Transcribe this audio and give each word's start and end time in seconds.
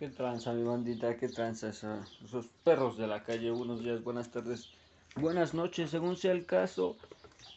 Qué 0.00 0.08
tranza, 0.08 0.54
mi 0.54 0.62
bandita, 0.62 1.14
qué 1.18 1.28
tranza 1.28 1.68
esos 1.68 2.46
perros 2.64 2.96
de 2.96 3.06
la 3.06 3.22
calle. 3.22 3.50
Buenos 3.50 3.84
días, 3.84 4.02
buenas 4.02 4.30
tardes, 4.30 4.70
buenas 5.14 5.52
noches, 5.52 5.90
según 5.90 6.16
sea 6.16 6.32
el 6.32 6.46
caso, 6.46 6.96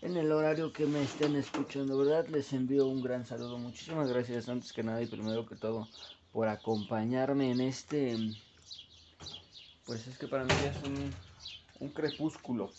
en 0.01 0.17
el 0.17 0.29
horario 0.29 0.73
que 0.73 0.85
me 0.85 1.01
estén 1.01 1.37
escuchando, 1.37 1.97
¿verdad? 1.97 2.27
Les 2.27 2.51
envío 2.51 2.85
un 2.85 3.01
gran 3.01 3.25
saludo. 3.25 3.57
Muchísimas 3.57 4.09
gracias, 4.09 4.49
antes 4.49 4.73
que 4.73 4.83
nada 4.83 5.01
y 5.01 5.05
primero 5.05 5.45
que 5.45 5.55
todo, 5.55 5.87
por 6.33 6.49
acompañarme 6.49 7.49
en 7.49 7.61
este. 7.61 8.17
Pues 9.85 10.05
es 10.07 10.17
que 10.17 10.27
para 10.27 10.43
mí 10.43 10.51
ya 10.61 10.71
es 10.71 10.83
un, 10.83 11.13
un 11.79 11.89
crepúsculo. 11.91 12.73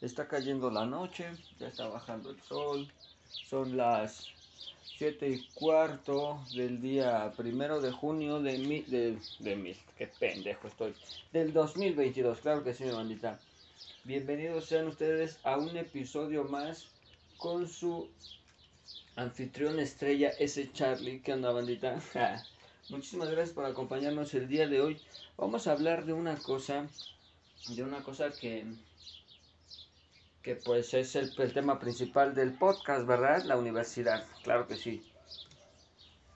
Está 0.00 0.26
cayendo 0.26 0.72
la 0.72 0.86
noche, 0.86 1.30
ya 1.60 1.68
está 1.68 1.86
bajando 1.86 2.30
el 2.30 2.42
sol, 2.42 2.92
son 3.48 3.76
las 3.76 4.26
7 4.98 5.28
y 5.28 5.46
cuarto 5.54 6.40
del 6.54 6.80
día 6.80 7.32
primero 7.36 7.80
de 7.80 7.90
junio 7.90 8.40
de 8.40 8.58
mi, 8.58 8.82
de, 8.82 9.18
de 9.40 9.56
mil, 9.56 9.76
qué 9.98 10.06
pendejo 10.06 10.68
estoy, 10.68 10.94
del 11.32 11.52
2022, 11.52 12.40
claro 12.40 12.62
que 12.62 12.74
sí, 12.74 12.84
mi 12.84 12.90
bandita. 12.90 13.40
Bienvenidos 14.04 14.66
sean 14.66 14.86
ustedes 14.86 15.38
a 15.42 15.56
un 15.56 15.76
episodio 15.76 16.44
más 16.44 16.86
con 17.38 17.68
su 17.68 18.08
anfitrión 19.16 19.80
estrella, 19.80 20.30
ese 20.38 20.72
Charlie, 20.72 21.20
que 21.20 21.32
anda 21.32 21.52
bandita. 21.52 22.02
Muchísimas 22.90 23.30
gracias 23.30 23.54
por 23.54 23.64
acompañarnos 23.64 24.34
el 24.34 24.46
día 24.46 24.68
de 24.68 24.80
hoy. 24.80 25.00
Vamos 25.36 25.66
a 25.66 25.72
hablar 25.72 26.04
de 26.04 26.12
una 26.12 26.36
cosa, 26.36 26.86
de 27.68 27.82
una 27.82 28.02
cosa 28.02 28.30
que 28.30 28.64
que 30.44 30.56
pues 30.56 30.92
es 30.92 31.16
el, 31.16 31.32
tema 31.54 31.78
principal 31.78 32.34
del 32.34 32.52
podcast, 32.52 33.06
¿verdad? 33.06 33.42
La 33.44 33.56
universidad, 33.56 34.26
claro 34.42 34.68
que 34.68 34.76
sí. 34.76 35.02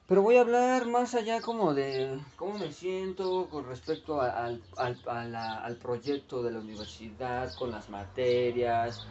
Pero 0.07 0.23
voy 0.23 0.39
a 0.39 0.41
hablar 0.41 0.87
más 0.87 1.15
allá 1.15 1.43
como 1.43 1.75
de 1.75 2.19
cómo 2.37 2.59
me 2.59 2.73
siento 2.73 3.51
con 3.51 3.67
respecto 3.67 4.23
al, 4.23 4.63
al, 4.79 5.37
al 5.37 5.77
proyecto 5.77 6.43
de 6.43 6.53
la 6.53 6.61
universidad, 6.61 7.55
con 7.59 7.71
las 7.71 7.91
materias, 7.91 9.07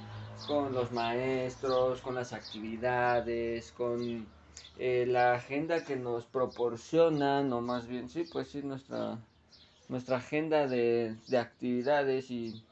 con 0.47 0.73
los 0.73 0.91
maestros, 0.91 2.01
con 2.01 2.15
las 2.15 2.33
actividades, 2.33 3.71
con 3.73 4.25
eh, 4.79 5.05
la 5.07 5.35
agenda 5.35 5.83
que 5.83 5.95
nos 5.95 6.25
proporcionan, 6.25 7.53
o 7.53 7.61
más 7.61 7.85
bien, 7.85 8.09
sí, 8.09 8.25
pues 8.33 8.47
sí, 8.47 8.63
nuestra, 8.63 9.19
nuestra 9.89 10.17
agenda 10.17 10.65
de, 10.65 11.15
de 11.27 11.37
actividades 11.37 12.31
y 12.31 12.63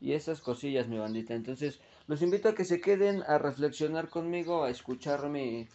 y 0.00 0.12
esas 0.12 0.40
cosillas, 0.40 0.88
mi 0.88 0.98
bandita. 0.98 1.34
Entonces, 1.34 1.80
los 2.06 2.22
invito 2.22 2.48
a 2.48 2.54
que 2.54 2.64
se 2.64 2.80
queden 2.80 3.22
a 3.26 3.38
reflexionar 3.38 4.08
conmigo, 4.08 4.64
a 4.64 4.70
escucharme 4.70 5.68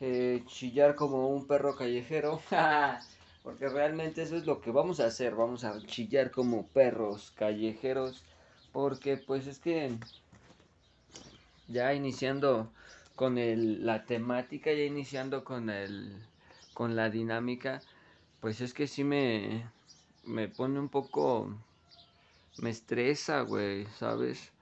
eh, 0.00 0.42
chillar 0.46 0.94
como 0.94 1.28
un 1.28 1.46
perro 1.46 1.76
callejero. 1.76 2.40
Porque 3.42 3.68
realmente 3.68 4.22
eso 4.22 4.36
es 4.36 4.46
lo 4.46 4.60
que 4.60 4.70
vamos 4.70 5.00
a 5.00 5.06
hacer. 5.06 5.34
Vamos 5.34 5.64
a 5.64 5.78
chillar 5.86 6.30
como 6.30 6.66
perros 6.68 7.32
callejeros. 7.36 8.22
Porque 8.72 9.16
pues 9.16 9.46
es 9.46 9.58
que 9.58 9.96
ya 11.68 11.94
iniciando 11.94 12.70
con 13.14 13.38
el, 13.38 13.84
la 13.84 14.04
temática, 14.04 14.72
ya 14.72 14.84
iniciando 14.84 15.44
con 15.44 15.70
el 15.70 16.16
con 16.72 16.96
la 16.96 17.08
dinámica, 17.08 17.80
pues 18.40 18.60
es 18.60 18.74
que 18.74 18.88
sí 18.88 19.04
me, 19.04 19.64
me 20.24 20.48
pone 20.48 20.80
un 20.80 20.88
poco 20.88 21.56
me 22.58 22.70
estresa, 22.70 23.42
güey, 23.42 23.86
¿sabes? 23.98 24.52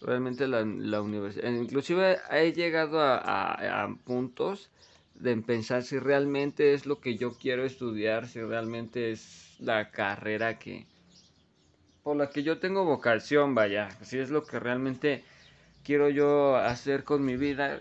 Realmente 0.00 0.46
la, 0.46 0.64
la 0.64 1.02
universidad, 1.02 1.50
inclusive 1.50 2.18
he 2.30 2.52
llegado 2.52 3.00
a, 3.00 3.16
a, 3.18 3.84
a, 3.84 3.94
puntos 4.04 4.70
de 5.14 5.36
pensar 5.38 5.82
si 5.82 5.98
realmente 5.98 6.72
es 6.74 6.86
lo 6.86 7.00
que 7.00 7.16
yo 7.16 7.32
quiero 7.32 7.64
estudiar, 7.64 8.28
si 8.28 8.40
realmente 8.40 9.10
es 9.10 9.56
la 9.58 9.90
carrera 9.90 10.58
que, 10.58 10.86
por 12.04 12.16
la 12.16 12.30
que 12.30 12.44
yo 12.44 12.58
tengo 12.58 12.84
vocación, 12.84 13.54
vaya, 13.54 13.90
si 14.02 14.18
es 14.18 14.30
lo 14.30 14.44
que 14.44 14.60
realmente 14.60 15.24
quiero 15.82 16.08
yo 16.08 16.56
hacer 16.56 17.02
con 17.02 17.24
mi 17.24 17.36
vida, 17.36 17.80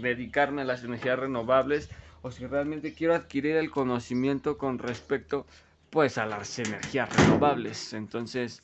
dedicarme 0.00 0.62
a 0.62 0.64
las 0.64 0.84
energías 0.84 1.18
renovables, 1.18 1.90
o 2.22 2.30
si 2.30 2.46
realmente 2.46 2.94
quiero 2.94 3.14
adquirir 3.14 3.56
el 3.56 3.70
conocimiento 3.70 4.56
con 4.56 4.78
respecto, 4.78 5.44
pues, 5.90 6.18
a 6.18 6.24
las 6.24 6.58
energías 6.58 7.14
renovables. 7.14 7.92
Entonces, 7.92 8.62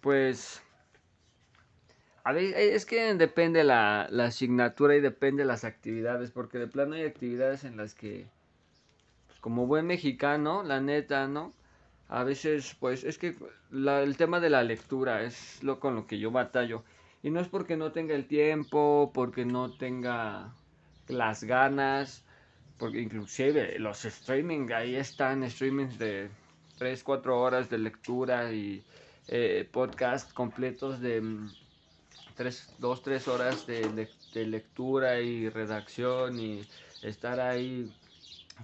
pues 0.00 0.62
a 2.22 2.32
ver, 2.32 2.54
es 2.54 2.84
que 2.84 3.14
depende 3.14 3.64
la, 3.64 4.06
la, 4.10 4.26
asignatura 4.26 4.94
y 4.94 5.00
depende 5.00 5.44
las 5.44 5.64
actividades, 5.64 6.30
porque 6.30 6.58
de 6.58 6.66
plano 6.66 6.94
hay 6.94 7.04
actividades 7.04 7.64
en 7.64 7.76
las 7.78 7.94
que, 7.94 8.26
pues, 9.26 9.38
como 9.40 9.66
buen 9.66 9.86
mexicano, 9.86 10.62
la 10.62 10.80
neta, 10.80 11.28
¿no? 11.28 11.52
A 12.08 12.24
veces, 12.24 12.76
pues, 12.78 13.04
es 13.04 13.18
que 13.18 13.36
el 13.72 14.16
tema 14.16 14.38
de 14.40 14.50
la 14.50 14.62
lectura 14.62 15.22
es 15.22 15.62
lo 15.62 15.80
con 15.80 15.94
lo 15.94 16.06
que 16.06 16.18
yo 16.18 16.30
batallo. 16.30 16.84
Y 17.22 17.30
no 17.30 17.40
es 17.40 17.48
porque 17.48 17.76
no 17.76 17.92
tenga 17.92 18.14
el 18.14 18.26
tiempo, 18.26 19.10
porque 19.14 19.44
no 19.44 19.76
tenga 19.76 20.52
las 21.08 21.44
ganas, 21.44 22.24
porque 22.78 23.00
inclusive 23.00 23.78
los 23.78 24.04
streaming, 24.04 24.70
ahí 24.72 24.96
están 24.96 25.48
streamings 25.48 25.98
de 25.98 26.30
3, 26.78 27.02
4 27.02 27.40
horas 27.40 27.70
de 27.70 27.78
lectura 27.78 28.52
y 28.52 28.84
eh, 29.32 29.64
podcast 29.70 30.32
completos 30.32 31.00
de 31.00 31.22
3, 32.34 32.74
2, 32.78 33.02
3 33.02 33.28
horas 33.28 33.64
de, 33.64 33.88
de, 33.90 34.10
de, 34.34 34.46
lectura 34.46 35.20
y 35.20 35.48
redacción 35.48 36.40
y 36.40 36.66
estar 37.02 37.38
ahí 37.38 37.88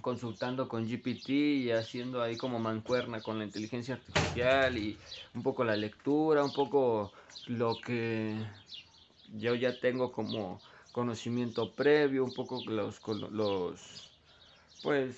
consultando 0.01 0.67
con 0.67 0.85
GPT 0.85 1.29
y 1.29 1.71
haciendo 1.71 2.21
ahí 2.21 2.35
como 2.35 2.59
mancuerna 2.59 3.21
con 3.21 3.37
la 3.37 3.45
inteligencia 3.45 3.95
artificial 3.95 4.77
y 4.77 4.99
un 5.33 5.41
poco 5.41 5.63
la 5.63 5.77
lectura, 5.77 6.43
un 6.43 6.51
poco 6.51 7.13
lo 7.47 7.79
que 7.79 8.35
yo 9.37 9.55
ya 9.55 9.79
tengo 9.79 10.11
como 10.11 10.59
conocimiento 10.91 11.71
previo, 11.71 12.25
un 12.25 12.33
poco 12.33 12.61
los, 12.67 12.99
los 13.31 14.11
pues 14.83 15.15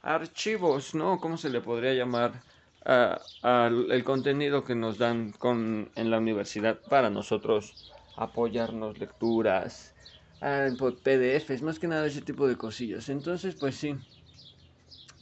archivos, 0.00 0.94
¿no? 0.94 1.20
¿Cómo 1.20 1.36
se 1.36 1.50
le 1.50 1.60
podría 1.60 1.92
llamar? 1.92 2.42
El 2.88 4.02
contenido 4.04 4.64
que 4.64 4.74
nos 4.74 4.96
dan 4.96 5.32
con, 5.32 5.90
en 5.94 6.10
la 6.10 6.18
universidad 6.18 6.78
para 6.88 7.10
nosotros 7.10 7.92
apoyarnos, 8.16 8.98
lecturas, 8.98 9.94
a, 10.40 10.68
PDFs, 10.78 11.62
más 11.62 11.78
que 11.78 11.86
nada 11.86 12.06
ese 12.06 12.22
tipo 12.22 12.48
de 12.48 12.56
cosillas. 12.56 13.08
Entonces, 13.10 13.54
pues 13.54 13.76
sí. 13.76 13.94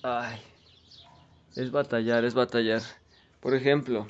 Ay, 0.03 0.38
es 1.56 1.71
batallar, 1.72 2.25
es 2.25 2.34
batallar. 2.34 2.82
Por 3.41 3.54
ejemplo, 3.54 4.06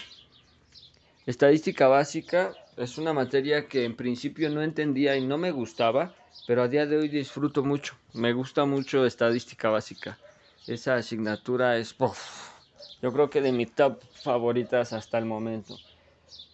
estadística 1.25 1.89
básica 1.89 2.55
es 2.77 2.99
una 2.99 3.15
materia 3.15 3.69
que 3.69 3.85
en 3.85 3.97
principio 3.97 4.51
no 4.51 4.63
entendía 4.63 5.17
y 5.17 5.25
no 5.25 5.39
me 5.39 5.51
gustaba, 5.51 6.15
pero 6.47 6.63
a 6.63 6.69
día 6.69 6.85
de 6.85 6.99
hoy 6.99 7.09
disfruto 7.09 7.65
mucho. 7.65 7.95
Me 8.13 8.35
gusta 8.35 8.67
mucho 8.67 9.07
estadística 9.07 9.71
básica. 9.71 10.19
Esa 10.67 10.97
asignatura 10.97 11.79
es... 11.79 11.95
Puff, 11.95 12.56
yo 13.03 13.13
creo 13.13 13.31
que 13.31 13.41
de 13.41 13.53
mis 13.53 13.75
top 13.75 14.01
favoritas 14.15 14.93
hasta 14.93 15.19
el 15.19 15.25
momento. 15.25 15.77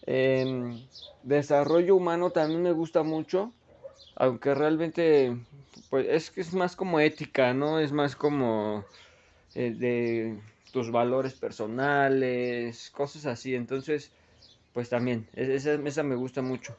Eh, 0.05 0.77
desarrollo 1.23 1.95
humano 1.95 2.31
también 2.31 2.61
me 2.61 2.71
gusta 2.71 3.03
mucho, 3.03 3.53
aunque 4.15 4.53
realmente, 4.53 5.37
pues 5.89 6.07
es 6.09 6.31
que 6.31 6.41
es 6.41 6.53
más 6.53 6.75
como 6.75 6.99
ética, 6.99 7.53
¿no? 7.53 7.79
Es 7.79 7.91
más 7.91 8.15
como 8.15 8.85
eh, 9.55 9.73
de 9.75 10.39
tus 10.71 10.91
valores 10.91 11.35
personales, 11.35 12.89
cosas 12.91 13.25
así. 13.25 13.55
Entonces, 13.55 14.11
pues 14.73 14.89
también, 14.89 15.27
esa, 15.33 15.73
esa 15.73 16.03
me 16.03 16.15
gusta 16.15 16.41
mucho. 16.41 16.75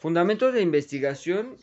Fundamentos 0.00 0.52
de 0.52 0.62
investigación. 0.62 1.56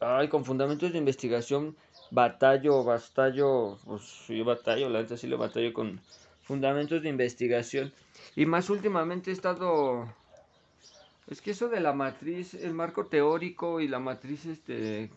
Ay, 0.00 0.28
con 0.28 0.44
fundamentos 0.44 0.92
de 0.92 0.98
investigación 0.98 1.76
batallo, 2.12 2.84
batallo, 2.84 3.78
pues 3.86 4.02
sí 4.26 4.42
batallo, 4.42 4.88
la 4.90 5.00
neta 5.00 5.16
sí 5.16 5.26
lo 5.26 5.38
batallo 5.38 5.72
con 5.72 6.00
fundamentos 6.52 7.00
de 7.00 7.08
investigación. 7.08 7.94
Y 8.36 8.44
más 8.44 8.68
últimamente 8.68 9.30
he 9.30 9.32
estado... 9.32 10.06
Es 11.26 11.40
que 11.40 11.52
eso 11.52 11.70
de 11.70 11.80
la 11.80 11.94
matriz, 11.94 12.52
el 12.52 12.74
marco 12.74 13.06
teórico 13.06 13.80
y 13.80 13.88
la 13.88 13.98
matriz, 13.98 14.44
este... 14.44 15.10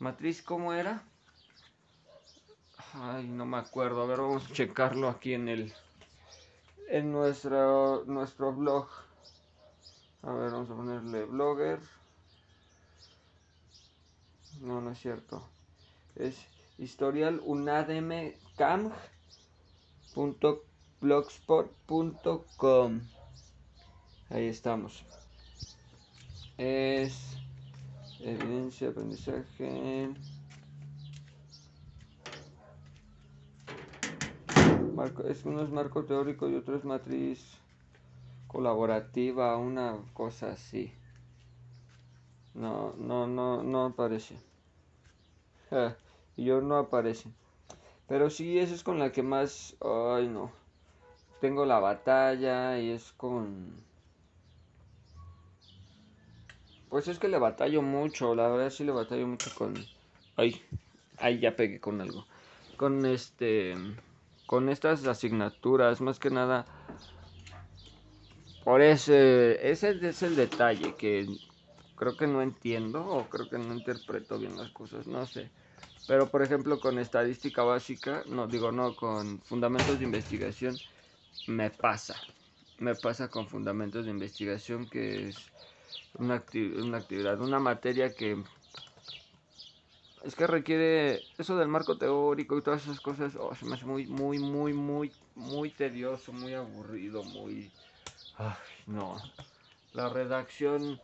Matriz, 0.00 0.42
¿cómo 0.42 0.72
era? 0.72 1.04
Ay, 2.92 3.28
no 3.28 3.46
me 3.46 3.58
acuerdo. 3.58 4.02
A 4.02 4.06
ver, 4.06 4.18
vamos 4.18 4.50
a 4.50 4.52
checarlo 4.52 5.08
aquí 5.08 5.34
en 5.34 5.48
el... 5.48 5.72
En 6.88 7.12
nuestro, 7.12 8.02
nuestro 8.06 8.52
blog. 8.52 8.88
A 10.22 10.32
ver, 10.32 10.50
vamos 10.50 10.70
a 10.70 10.74
ponerle 10.74 11.24
blogger. 11.24 11.78
No, 14.60 14.80
no 14.80 14.90
es 14.90 14.98
cierto. 14.98 15.48
Es 16.16 16.34
historial 16.78 17.40
unadm 17.44 18.32
camp 18.56 18.92
blogspot.com 21.00 23.00
ahí 24.30 24.46
estamos 24.46 25.04
es 26.56 27.36
evidencia 28.20 28.88
aprendizaje 28.88 30.14
marco, 34.98 35.22
es, 35.22 35.44
uno 35.44 35.62
es 35.62 35.70
marco 35.70 36.04
teórico 36.04 36.48
y 36.48 36.56
otro 36.56 36.76
es 36.76 36.84
matriz 36.84 37.56
colaborativa, 38.48 39.56
una 39.56 39.96
cosa 40.14 40.52
así. 40.52 40.92
No, 42.54 42.94
no, 42.96 43.28
no, 43.28 43.62
no 43.62 43.84
aparece. 43.84 44.36
y 46.36 46.44
yo 46.44 46.60
no 46.60 46.76
aparece. 46.76 47.30
Pero 48.08 48.30
sí, 48.30 48.58
esa 48.58 48.74
es 48.74 48.82
con 48.82 48.98
la 48.98 49.12
que 49.12 49.22
más... 49.22 49.76
Ay, 49.80 50.28
no. 50.28 50.50
Tengo 51.40 51.66
la 51.66 51.78
batalla 51.78 52.78
y 52.80 52.90
es 52.90 53.12
con... 53.12 53.86
Pues 56.88 57.06
es 57.06 57.18
que 57.18 57.28
le 57.28 57.38
batallo 57.38 57.82
mucho, 57.82 58.34
la 58.34 58.48
verdad 58.48 58.70
sí 58.70 58.82
le 58.82 58.92
batallo 58.92 59.26
mucho 59.26 59.50
con... 59.54 59.74
Ay, 60.36 60.62
ahí 61.18 61.38
ya 61.38 61.54
pegué 61.54 61.80
con 61.80 62.00
algo. 62.00 62.26
Con 62.76 63.04
este... 63.04 63.74
Con 64.46 64.70
estas 64.70 65.06
asignaturas, 65.06 66.00
más 66.00 66.18
que 66.18 66.30
nada... 66.30 66.64
Por 68.64 68.80
ese... 68.80 69.70
Ese 69.70 69.90
es 70.08 70.22
el 70.22 70.34
detalle 70.34 70.94
que 70.94 71.26
creo 71.94 72.16
que 72.16 72.26
no 72.26 72.40
entiendo 72.40 73.06
o 73.06 73.28
creo 73.28 73.50
que 73.50 73.58
no 73.58 73.74
interpreto 73.74 74.38
bien 74.38 74.56
las 74.56 74.70
cosas, 74.70 75.06
no 75.06 75.26
sé. 75.26 75.50
Pero 76.08 76.30
por 76.30 76.42
ejemplo 76.42 76.80
con 76.80 76.98
estadística 76.98 77.62
básica, 77.62 78.22
no 78.26 78.46
digo 78.46 78.72
no, 78.72 78.96
con 78.96 79.40
fundamentos 79.42 79.98
de 79.98 80.06
investigación, 80.06 80.74
me 81.46 81.70
pasa. 81.70 82.16
Me 82.78 82.94
pasa 82.94 83.28
con 83.28 83.46
fundamentos 83.46 84.06
de 84.06 84.10
investigación 84.10 84.88
que 84.88 85.28
es 85.28 85.36
una, 86.14 86.36
actividad, 86.36 87.40
una 87.42 87.58
materia 87.58 88.14
que 88.14 88.42
es 90.24 90.34
que 90.34 90.46
requiere 90.46 91.20
eso 91.36 91.58
del 91.58 91.68
marco 91.68 91.98
teórico 91.98 92.56
y 92.56 92.62
todas 92.62 92.84
esas 92.84 93.00
cosas, 93.00 93.36
oh, 93.36 93.54
se 93.54 93.66
me 93.66 93.74
hace 93.74 93.84
muy, 93.84 94.06
muy, 94.06 94.38
muy, 94.38 94.72
muy, 94.72 95.12
muy 95.34 95.70
tedioso, 95.70 96.32
muy 96.32 96.54
aburrido, 96.54 97.22
muy... 97.22 97.70
No. 98.86 99.16
La 99.92 100.08
redacción 100.08 100.98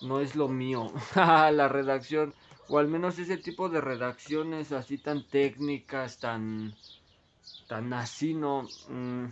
no 0.00 0.20
es 0.20 0.34
lo 0.34 0.48
mío. 0.48 0.90
la 1.14 1.68
redacción 1.68 2.32
o 2.68 2.78
al 2.78 2.88
menos 2.88 3.18
ese 3.18 3.36
tipo 3.36 3.68
de 3.68 3.80
redacciones 3.80 4.72
así 4.72 4.98
tan 4.98 5.24
técnicas, 5.24 6.18
tan, 6.18 6.74
tan 7.68 7.92
así, 7.92 8.34
no. 8.34 8.68
Mm, 8.88 9.26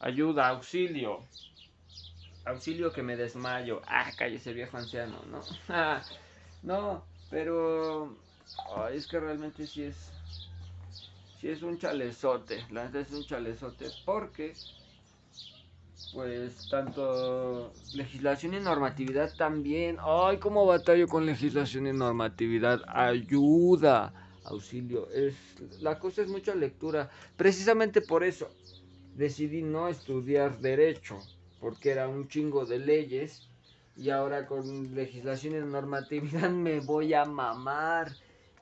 ayuda, 0.00 0.48
auxilio. 0.48 1.20
Auxilio 2.44 2.92
que 2.92 3.02
me 3.02 3.16
desmayo. 3.16 3.82
Ah, 3.86 4.10
cállese 4.16 4.52
viejo 4.52 4.76
anciano, 4.76 5.20
¿no? 5.30 5.42
no, 6.62 7.04
pero 7.30 8.16
es 8.92 9.06
que 9.06 9.20
realmente 9.20 9.66
sí 9.66 9.84
es, 9.84 10.12
sí 11.40 11.48
es 11.48 11.62
un 11.62 11.78
chalezote. 11.78 12.64
La 12.70 12.86
es 12.86 13.12
un 13.12 13.24
chalezote 13.24 13.86
porque 14.04 14.54
pues 16.12 16.68
tanto 16.68 17.72
legislación 17.94 18.54
y 18.54 18.60
normatividad 18.60 19.34
también. 19.36 19.98
Ay, 20.00 20.38
cómo 20.38 20.66
batallo 20.66 21.06
con 21.08 21.26
legislación 21.26 21.86
y 21.86 21.92
normatividad. 21.92 22.82
Ayuda, 22.88 24.12
auxilio. 24.44 25.08
Es 25.10 25.34
la 25.80 25.98
cosa 25.98 26.22
es 26.22 26.28
mucha 26.28 26.54
lectura. 26.54 27.10
Precisamente 27.36 28.00
por 28.00 28.24
eso 28.24 28.48
decidí 29.14 29.62
no 29.62 29.88
estudiar 29.88 30.58
derecho, 30.60 31.18
porque 31.60 31.90
era 31.90 32.08
un 32.08 32.28
chingo 32.28 32.66
de 32.66 32.78
leyes 32.78 33.48
y 33.96 34.10
ahora 34.10 34.46
con 34.46 34.94
legislación 34.94 35.56
y 35.56 35.60
normatividad 35.60 36.50
me 36.66 36.80
voy 36.80 37.14
a 37.14 37.24
mamar. 37.24 38.12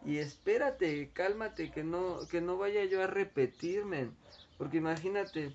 Y 0.04 0.16
espérate, 0.16 1.10
cálmate 1.12 1.70
que 1.70 1.84
no 1.84 2.20
que 2.30 2.40
no 2.40 2.56
vaya 2.56 2.84
yo 2.84 3.02
a 3.02 3.06
repetirme, 3.06 4.10
porque 4.56 4.78
imagínate 4.78 5.52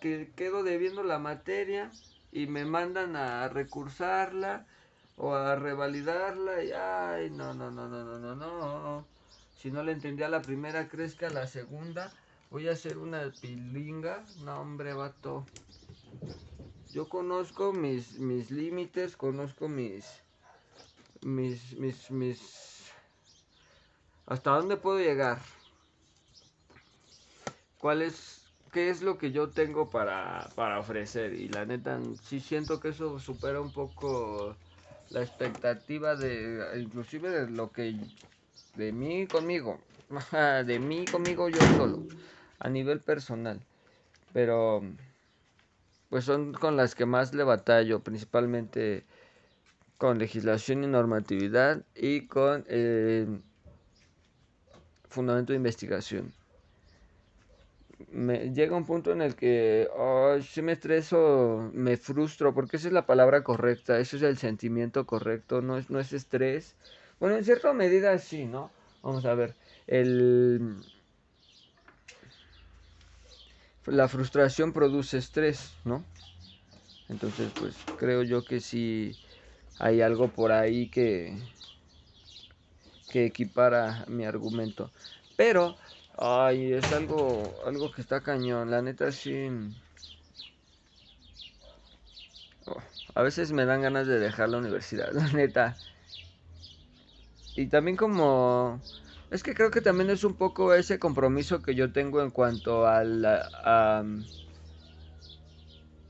que 0.00 0.32
quedo 0.34 0.62
debiendo 0.62 1.02
la 1.02 1.18
materia 1.18 1.90
y 2.32 2.46
me 2.46 2.64
mandan 2.64 3.16
a 3.16 3.48
recursarla 3.48 4.66
o 5.16 5.34
a 5.34 5.54
revalidarla 5.56 6.64
y 6.64 6.72
ay, 6.72 7.30
no, 7.30 7.54
no, 7.54 7.70
no, 7.70 7.88
no, 7.88 8.04
no, 8.04 8.18
no, 8.18 8.34
no. 8.34 9.06
Si 9.56 9.70
no 9.70 9.82
le 9.82 9.92
entendía 9.92 10.28
la 10.28 10.40
primera, 10.40 10.88
crees 10.88 11.14
que 11.14 11.26
a 11.26 11.30
la 11.30 11.46
segunda 11.46 12.12
voy 12.50 12.68
a 12.68 12.72
hacer 12.72 12.96
una 12.96 13.30
pilinga. 13.40 14.24
No, 14.42 14.60
hombre, 14.60 14.94
vato. 14.94 15.44
Yo 16.92 17.08
conozco 17.08 17.72
mis, 17.72 18.18
mis 18.18 18.50
límites, 18.50 19.16
conozco 19.16 19.68
mis, 19.68 20.22
mis, 21.20 21.78
mis, 21.78 22.10
mis, 22.10 22.90
hasta 24.26 24.50
dónde 24.50 24.76
puedo 24.76 24.98
llegar. 24.98 25.38
¿Cuál 27.78 28.02
es 28.02 28.39
qué 28.70 28.90
es 28.90 29.02
lo 29.02 29.18
que 29.18 29.32
yo 29.32 29.50
tengo 29.50 29.90
para, 29.90 30.52
ofrecer. 30.78 31.34
Y 31.34 31.48
la 31.48 31.64
neta, 31.64 32.00
sí 32.22 32.40
siento 32.40 32.80
que 32.80 32.88
eso 32.88 33.18
supera 33.18 33.60
un 33.60 33.72
poco 33.72 34.56
la 35.10 35.22
expectativa 35.22 36.16
de, 36.16 36.80
inclusive 36.80 37.30
de 37.30 37.50
lo 37.50 37.72
que, 37.72 37.94
de 38.74 38.92
mí 38.92 39.26
conmigo, 39.26 39.80
de 40.66 40.78
mí 40.78 41.06
conmigo 41.08 41.48
yo 41.48 41.66
solo, 41.66 42.00
a 42.58 42.68
nivel 42.68 43.00
personal. 43.00 43.60
Pero, 44.32 44.82
pues 46.08 46.24
son 46.24 46.52
con 46.52 46.76
las 46.76 46.94
que 46.94 47.06
más 47.06 47.34
le 47.34 47.44
batallo, 47.44 48.00
principalmente 48.00 49.04
con 49.98 50.18
legislación 50.18 50.84
y 50.84 50.86
normatividad 50.86 51.84
y 51.94 52.26
con 52.26 52.64
eh, 52.68 53.26
fundamento 55.08 55.52
de 55.52 55.58
investigación 55.58 56.32
me 58.10 58.52
llega 58.52 58.76
un 58.76 58.86
punto 58.86 59.12
en 59.12 59.22
el 59.22 59.34
que 59.34 59.88
si 60.42 60.62
me 60.62 60.72
estreso, 60.72 61.70
me 61.72 61.96
frustro, 61.96 62.54
porque 62.54 62.76
esa 62.76 62.88
es 62.88 62.94
la 62.94 63.06
palabra 63.06 63.42
correcta, 63.42 63.98
ese 63.98 64.16
es 64.16 64.22
el 64.22 64.38
sentimiento 64.38 65.06
correcto, 65.06 65.62
no 65.62 65.76
es, 65.76 65.90
no 65.90 66.00
es 66.00 66.12
estrés. 66.12 66.74
Bueno, 67.18 67.36
en 67.36 67.44
cierta 67.44 67.72
medida 67.72 68.16
sí, 68.18 68.46
¿no? 68.46 68.70
Vamos 69.02 69.24
a 69.24 69.34
ver, 69.34 69.54
el... 69.86 70.76
La 73.86 74.08
frustración 74.08 74.72
produce 74.72 75.18
estrés, 75.18 75.72
¿no? 75.84 76.04
Entonces, 77.08 77.50
pues 77.58 77.74
creo 77.98 78.22
yo 78.22 78.44
que 78.44 78.60
sí 78.60 79.16
hay 79.78 80.00
algo 80.02 80.28
por 80.28 80.52
ahí 80.52 80.88
que, 80.88 81.34
que 83.08 83.24
equipara 83.24 84.04
mi 84.06 84.24
argumento. 84.24 84.90
Pero 85.36 85.76
Ay, 86.20 86.72
es 86.72 86.92
algo, 86.92 87.60
algo 87.66 87.90
que 87.90 88.00
está 88.00 88.22
cañón. 88.22 88.70
La 88.70 88.80
neta 88.80 89.10
sí. 89.10 89.48
Oh, 92.66 92.76
a 93.14 93.22
veces 93.22 93.52
me 93.52 93.66
dan 93.66 93.82
ganas 93.82 94.06
de 94.06 94.18
dejar 94.18 94.48
la 94.48 94.58
universidad, 94.58 95.12
la 95.12 95.26
neta. 95.32 95.76
Y 97.56 97.66
también 97.68 97.96
como... 97.96 98.80
Es 99.30 99.42
que 99.42 99.54
creo 99.54 99.70
que 99.70 99.80
también 99.80 100.10
es 100.10 100.24
un 100.24 100.34
poco 100.36 100.74
ese 100.74 100.98
compromiso 100.98 101.62
que 101.62 101.74
yo 101.74 101.92
tengo 101.92 102.20
en 102.22 102.30
cuanto 102.30 102.86
a 102.86 103.04
la... 103.04 104.02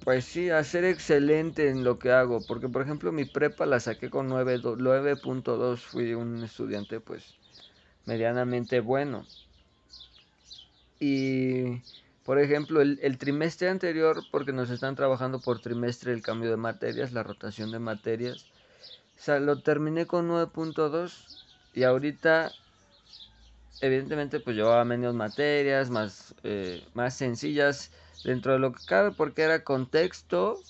pues 0.05 0.25
sí, 0.25 0.51
a 0.51 0.63
ser 0.65 0.85
excelente 0.85 1.69
en 1.69 1.85
lo 1.85 1.99
que 1.99 2.13
hago. 2.13 2.41
Porque 2.47 2.69
por 2.69 2.83
ejemplo 2.83 3.13
mi 3.13 3.25
prepa 3.25 3.67
la 3.67 3.81
saqué 3.81 4.11
con 4.11 4.29
9.2. 4.29 5.81
Fui 5.87 6.15
un 6.15 6.45
estudiante 6.45 7.01
pues 7.01 7.35
medianamente 8.07 8.81
bueno. 8.81 9.27
Y, 11.01 11.81
por 12.25 12.39
ejemplo, 12.39 12.83
el, 12.83 13.19
trimestre 13.19 13.71
anterior, 13.71 14.23
porque 14.31 14.53
nos 14.53 14.69
están 14.69 14.95
trabajando 14.95 15.41
por 15.41 15.61
trimestre 15.61 16.13
el 16.13 16.23
cambio 16.23 16.51
de 16.51 16.59
materias, 16.59 17.13
la 17.13 17.23
rotación 17.23 17.73
de 17.73 17.79
materias, 17.79 18.45
o 19.19 19.23
sea, 19.23 19.41
lo 19.41 19.61
terminé 19.61 20.07
con 20.07 20.29
9.2 20.29 21.47
y 21.73 21.85
ahorita, 21.85 22.53
evidentemente, 23.81 24.41
pues 24.41 24.57
llevaba 24.57 24.85
menos 24.85 25.15
materias, 25.15 25.89
más, 25.89 26.35
eh, 26.43 26.85
más 26.93 27.17
sencillas 27.17 27.91
dentro 28.23 28.53
de 28.53 28.59
lo 28.59 28.73
que 28.73 28.85
cabe, 28.85 29.13
porque 29.13 29.43
era 29.43 29.65
contexto 29.65 30.61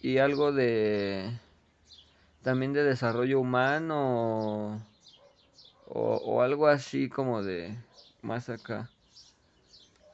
y 0.00 0.18
algo 0.18 0.52
de 0.52 1.32
también 2.42 2.72
de 2.72 2.84
desarrollo 2.84 3.40
humano 3.40 4.86
o, 5.86 6.14
o 6.16 6.42
algo 6.42 6.68
así 6.68 7.08
como 7.08 7.42
de 7.42 7.76
más 8.22 8.48
acá. 8.48 8.88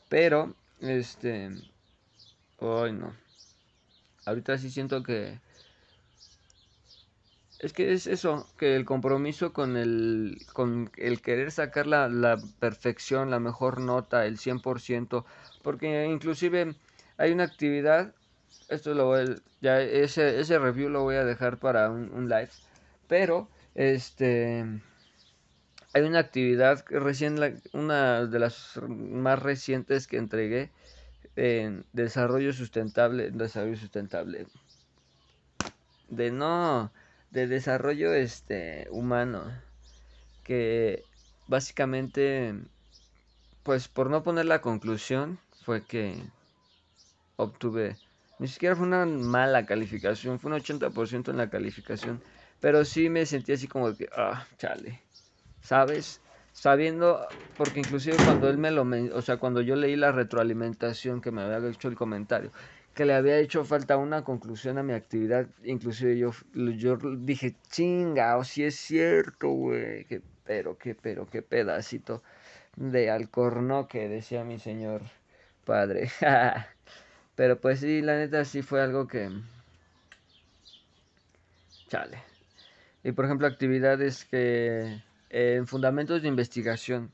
Pero, 0.08 0.54
este... 0.80 1.50
Hoy 2.58 2.92
no. 2.92 3.14
Ahorita 4.24 4.58
sí 4.58 4.70
siento 4.70 5.02
que... 5.02 5.40
Es 7.58 7.72
que 7.72 7.92
es 7.92 8.06
eso, 8.06 8.46
que 8.58 8.76
el 8.76 8.84
compromiso 8.84 9.52
con 9.54 9.78
el, 9.78 10.38
con 10.52 10.90
el 10.98 11.22
querer 11.22 11.50
sacar 11.50 11.86
la, 11.86 12.08
la 12.08 12.36
perfección, 12.60 13.30
la 13.30 13.40
mejor 13.40 13.80
nota, 13.80 14.26
el 14.26 14.36
100%, 14.36 15.24
porque 15.62 16.04
inclusive 16.04 16.74
hay 17.16 17.32
una 17.32 17.44
actividad, 17.44 18.14
esto 18.68 18.92
lo 18.92 19.06
voy, 19.06 19.40
ya 19.62 19.80
ese, 19.80 20.38
ese 20.38 20.58
review 20.58 20.90
lo 20.90 21.02
voy 21.02 21.16
a 21.16 21.24
dejar 21.24 21.58
para 21.58 21.90
un 21.90 22.28
live, 22.28 22.50
pero 23.08 23.48
este 23.74 24.82
hay 25.96 26.02
una 26.02 26.18
actividad 26.18 26.84
recién, 26.90 27.62
una 27.72 28.26
de 28.26 28.38
las 28.38 28.78
más 28.86 29.42
recientes 29.42 30.06
que 30.06 30.18
entregué 30.18 30.68
en 31.36 31.86
desarrollo 31.94 32.52
sustentable, 32.52 33.30
desarrollo 33.30 33.78
sustentable, 33.78 34.46
de 36.10 36.30
no, 36.30 36.92
de 37.30 37.46
desarrollo 37.46 38.12
este 38.12 38.88
humano, 38.90 39.42
que 40.44 41.02
básicamente, 41.46 42.52
pues 43.62 43.88
por 43.88 44.10
no 44.10 44.22
poner 44.22 44.44
la 44.44 44.60
conclusión, 44.60 45.38
fue 45.62 45.82
que 45.82 46.22
obtuve, 47.36 47.96
ni 48.38 48.48
siquiera 48.48 48.76
fue 48.76 48.86
una 48.86 49.06
mala 49.06 49.64
calificación, 49.64 50.40
fue 50.40 50.52
un 50.52 50.60
80% 50.60 51.30
en 51.30 51.38
la 51.38 51.48
calificación, 51.48 52.22
pero 52.60 52.84
sí 52.84 53.08
me 53.08 53.24
sentí 53.24 53.52
así 53.52 53.66
como 53.66 53.96
que, 53.96 54.10
ah, 54.14 54.46
chale, 54.58 55.05
¿sabes? 55.66 56.22
Sabiendo, 56.52 57.26
porque 57.56 57.80
inclusive 57.80 58.16
cuando 58.24 58.48
él 58.48 58.56
me 58.58 58.70
lo, 58.70 58.86
o 59.14 59.22
sea, 59.22 59.36
cuando 59.38 59.60
yo 59.62 59.74
leí 59.76 59.96
la 59.96 60.12
retroalimentación 60.12 61.20
que 61.20 61.32
me 61.32 61.42
había 61.42 61.68
hecho 61.68 61.88
el 61.88 61.96
comentario, 61.96 62.52
que 62.94 63.04
le 63.04 63.14
había 63.14 63.38
hecho 63.38 63.64
falta 63.64 63.96
una 63.96 64.22
conclusión 64.24 64.78
a 64.78 64.82
mi 64.84 64.92
actividad, 64.92 65.48
inclusive 65.64 66.16
yo, 66.16 66.30
yo 66.54 66.96
dije, 67.18 67.56
chinga, 67.68 68.36
o 68.38 68.44
si 68.44 68.64
es 68.64 68.76
cierto, 68.76 69.48
güey, 69.48 70.06
pero, 70.44 70.78
que, 70.78 70.94
pero, 70.94 71.26
qué 71.26 71.42
pedacito 71.42 72.22
de 72.76 73.10
alcornoque, 73.10 74.08
decía 74.08 74.44
mi 74.44 74.58
señor 74.60 75.02
padre. 75.64 76.10
pero 77.34 77.60
pues 77.60 77.80
sí, 77.80 78.02
la 78.02 78.16
neta 78.18 78.44
sí 78.44 78.62
fue 78.62 78.82
algo 78.82 79.06
que... 79.08 79.30
Chale. 81.88 82.22
Y 83.02 83.12
por 83.12 83.24
ejemplo, 83.24 83.46
actividades 83.46 84.24
que... 84.24 85.02
en 85.36 85.66
fundamentos 85.66 86.22
de 86.22 86.28
investigación, 86.28 87.12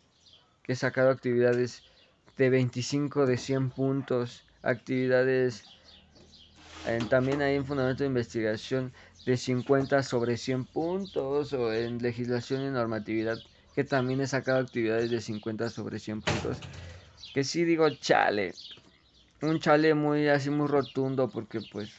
que 0.63 0.75
he 0.75 0.77
sacado 0.77 1.11
actividades 1.11 1.83
de 2.37 2.51
25 2.51 3.27
de 3.27 3.37
100 3.37 3.71
puntos 3.71 4.47
actividades 4.63 5.67
también 7.09 7.43
hay 7.43 7.55
en 7.57 7.65
fundamento 7.67 8.03
de 8.05 8.09
investigación 8.09 8.93
de 9.25 9.37
50 9.37 10.03
sobre 10.03 10.37
100 10.37 10.67
puntos 10.67 11.53
o 11.53 11.73
en 11.73 11.99
legislación 11.99 12.65
y 12.65 12.71
normatividad 12.71 13.43
que 13.75 13.85
también 13.85 14.21
he 14.21 14.27
sacado 14.27 14.59
actividades 14.61 15.11
de 15.11 15.21
50 15.21 15.71
sobre 15.71 15.99
100 15.99 16.23
puntos. 16.23 16.65
Que 17.33 17.45
sí 17.45 17.65
digo 17.65 17.89
chale 17.91 18.55
un 19.43 19.59
chale 19.59 19.95
muy 19.95 20.29
así 20.29 20.51
muy 20.51 20.69
rotundo 20.69 21.31
porque 21.31 21.61
pues 21.61 21.91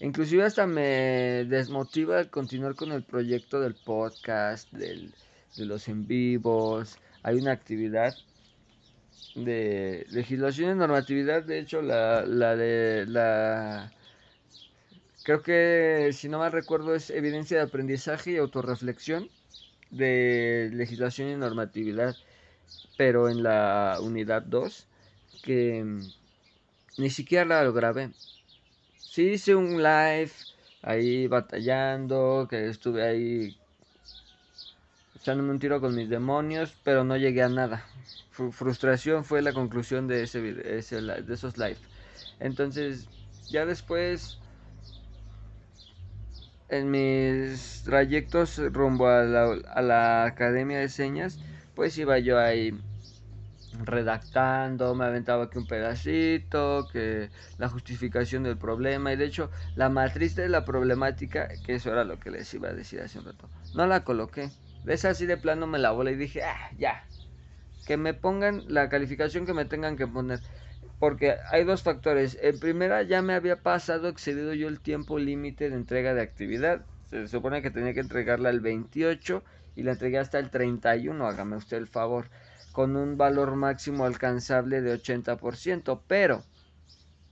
inclusive 0.00 0.44
hasta 0.44 0.66
me 0.66 1.44
desmotiva 1.48 2.30
continuar 2.30 2.74
con 2.74 2.92
el 2.92 3.04
proyecto 3.04 3.60
del 3.60 3.74
podcast 3.76 4.70
del, 4.72 5.16
de 5.56 5.66
los 5.66 5.88
en 5.88 6.06
vivos 6.06 6.98
hay 7.22 7.36
una 7.36 7.52
actividad 7.52 8.14
de 9.34 10.06
legislación 10.10 10.72
y 10.72 10.74
normatividad, 10.78 11.42
de 11.42 11.58
hecho, 11.58 11.82
la, 11.82 12.24
la 12.24 12.56
de 12.56 13.06
la... 13.06 13.92
Creo 15.24 15.42
que, 15.42 16.10
si 16.12 16.28
no 16.28 16.38
mal 16.38 16.52
recuerdo, 16.52 16.94
es 16.94 17.10
evidencia 17.10 17.58
de 17.58 17.64
aprendizaje 17.64 18.32
y 18.32 18.36
autorreflexión 18.36 19.28
de 19.90 20.70
legislación 20.72 21.28
y 21.28 21.36
normatividad, 21.36 22.16
pero 22.96 23.28
en 23.28 23.42
la 23.42 23.98
unidad 24.00 24.42
2, 24.42 24.86
que 25.42 25.84
ni 26.98 27.10
siquiera 27.10 27.44
la 27.44 27.64
lo 27.64 27.72
grabé. 27.72 28.12
Sí 28.98 29.30
hice 29.30 29.54
un 29.54 29.82
live 29.82 30.30
ahí 30.82 31.26
batallando, 31.26 32.46
que 32.48 32.68
estuve 32.68 33.02
ahí 33.02 33.58
echándome 35.16 35.50
un 35.50 35.58
tiro 35.58 35.80
con 35.80 35.94
mis 35.94 36.08
demonios, 36.08 36.74
pero 36.84 37.04
no 37.04 37.16
llegué 37.16 37.42
a 37.42 37.48
nada 37.48 37.84
frustración 38.36 39.24
fue 39.24 39.42
la 39.42 39.52
conclusión 39.52 40.06
de, 40.06 40.22
ese, 40.22 40.78
ese 40.78 41.00
de 41.00 41.34
esos 41.34 41.56
live. 41.56 41.78
Entonces, 42.40 43.08
ya 43.48 43.64
después, 43.64 44.38
en 46.68 46.90
mis 46.90 47.82
trayectos 47.84 48.58
rumbo 48.72 49.08
a 49.08 49.22
la, 49.22 49.56
a 49.72 49.82
la 49.82 50.24
academia 50.24 50.78
de 50.78 50.88
señas, 50.88 51.38
pues 51.74 51.96
iba 51.98 52.18
yo 52.18 52.38
ahí 52.38 52.78
redactando, 53.84 54.94
me 54.94 55.04
aventaba 55.04 55.44
aquí 55.44 55.58
un 55.58 55.66
pedacito, 55.66 56.88
que 56.90 57.28
la 57.58 57.68
justificación 57.68 58.42
del 58.42 58.56
problema 58.56 59.12
y 59.12 59.16
de 59.16 59.26
hecho 59.26 59.50
la 59.74 59.90
matriz 59.90 60.34
de 60.34 60.48
la 60.48 60.64
problemática, 60.64 61.48
que 61.64 61.74
eso 61.74 61.90
era 61.90 62.04
lo 62.04 62.18
que 62.18 62.30
les 62.30 62.52
iba 62.54 62.70
a 62.70 62.72
decir 62.72 63.00
hace 63.00 63.18
un 63.18 63.26
rato, 63.26 63.50
no 63.74 63.86
la 63.86 64.02
coloqué. 64.02 64.50
Es 64.86 65.04
así 65.04 65.26
de 65.26 65.36
plano 65.36 65.66
me 65.66 65.78
la 65.78 65.90
bola 65.90 66.10
y 66.10 66.16
dije, 66.16 66.42
ah, 66.42 66.70
ya, 66.78 67.04
que 67.86 67.96
me 67.96 68.14
pongan 68.14 68.62
la 68.68 68.88
calificación 68.88 69.46
que 69.46 69.54
me 69.54 69.64
tengan 69.64 69.96
que 69.96 70.06
poner. 70.06 70.40
Porque 70.98 71.34
hay 71.50 71.64
dos 71.64 71.82
factores. 71.82 72.38
En 72.40 72.58
primera, 72.58 73.02
ya 73.02 73.20
me 73.20 73.34
había 73.34 73.56
pasado, 73.56 74.08
excedido 74.08 74.54
yo 74.54 74.68
el 74.68 74.80
tiempo 74.80 75.18
límite 75.18 75.68
de 75.68 75.76
entrega 75.76 76.14
de 76.14 76.22
actividad. 76.22 76.86
Se 77.10 77.28
supone 77.28 77.62
que 77.62 77.70
tenía 77.70 77.94
que 77.94 78.00
entregarla 78.00 78.50
el 78.50 78.60
28 78.60 79.42
y 79.76 79.82
la 79.82 79.92
entregué 79.92 80.18
hasta 80.18 80.38
el 80.38 80.50
31, 80.50 81.26
hágame 81.26 81.56
usted 81.56 81.76
el 81.76 81.86
favor, 81.86 82.30
con 82.72 82.96
un 82.96 83.16
valor 83.16 83.54
máximo 83.56 84.04
alcanzable 84.04 84.80
de 84.80 84.94
80%, 84.94 86.00
pero 86.08 86.42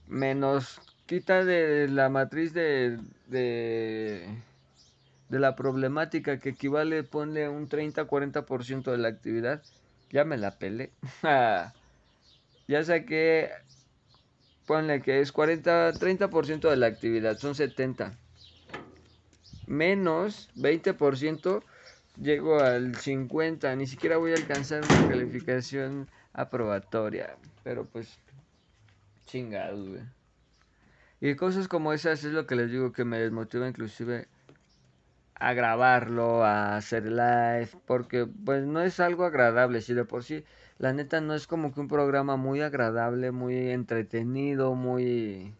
menos 0.07 0.79
quita 1.07 1.43
de 1.43 1.87
la 1.87 2.09
matriz 2.09 2.53
de, 2.53 2.99
de, 3.27 4.24
de 5.29 5.39
la 5.39 5.55
problemática 5.55 6.39
que 6.39 6.49
equivale, 6.49 7.03
ponle 7.03 7.49
un 7.49 7.67
30-40% 7.67 8.91
de 8.91 8.97
la 8.97 9.07
actividad, 9.07 9.63
ya 10.09 10.23
me 10.23 10.37
la 10.37 10.57
pelé. 10.57 10.91
ya 12.67 12.83
saqué, 12.83 13.51
ponle 14.65 15.01
que 15.01 15.19
es 15.19 15.31
40, 15.31 15.93
30% 15.93 16.69
de 16.69 16.77
la 16.77 16.87
actividad, 16.87 17.37
son 17.37 17.55
70. 17.55 18.17
Menos 19.67 20.49
20%, 20.55 21.63
llego 22.21 22.59
al 22.59 22.95
50. 22.95 23.75
Ni 23.75 23.87
siquiera 23.87 24.17
voy 24.17 24.31
a 24.31 24.35
alcanzar 24.35 24.83
una 24.83 25.07
calificación 25.09 26.07
aprobatoria. 26.33 27.35
Pero 27.63 27.85
pues, 27.85 28.19
chingados. 29.25 30.01
Y 31.19 31.35
cosas 31.35 31.67
como 31.67 31.93
esas 31.93 32.23
es 32.23 32.33
lo 32.33 32.45
que 32.45 32.55
les 32.55 32.69
digo 32.69 32.91
que 32.91 33.05
me 33.05 33.19
desmotiva 33.19 33.67
inclusive 33.67 34.27
a 35.35 35.53
grabarlo, 35.53 36.43
a 36.43 36.77
hacer 36.77 37.05
live, 37.05 37.69
porque 37.85 38.25
pues 38.45 38.65
no 38.65 38.81
es 38.81 38.99
algo 38.99 39.25
agradable, 39.25 39.81
si 39.81 39.93
de 39.93 40.05
por 40.05 40.23
sí 40.23 40.43
la 40.77 40.93
neta 40.93 41.21
no 41.21 41.33
es 41.35 41.47
como 41.47 41.73
que 41.73 41.79
un 41.81 41.87
programa 41.87 42.35
muy 42.37 42.61
agradable, 42.61 43.31
muy 43.31 43.69
entretenido, 43.71 44.75
muy 44.75 45.53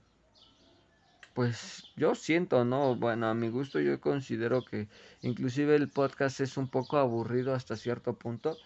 pues 1.34 1.84
yo 1.98 2.16
siento, 2.16 2.64
¿no? 2.66 2.96
Bueno, 2.96 3.28
a 3.28 3.34
mi 3.34 3.50
gusto 3.50 3.80
yo 3.82 4.00
considero 4.00 4.64
que 4.64 4.88
inclusive 5.22 5.76
el 5.76 5.90
podcast 5.90 6.40
es 6.40 6.58
un 6.58 6.70
poco 6.70 6.98
aburrido 6.98 7.54
hasta 7.54 7.76
cierto 7.76 8.14
punto. 8.14 8.58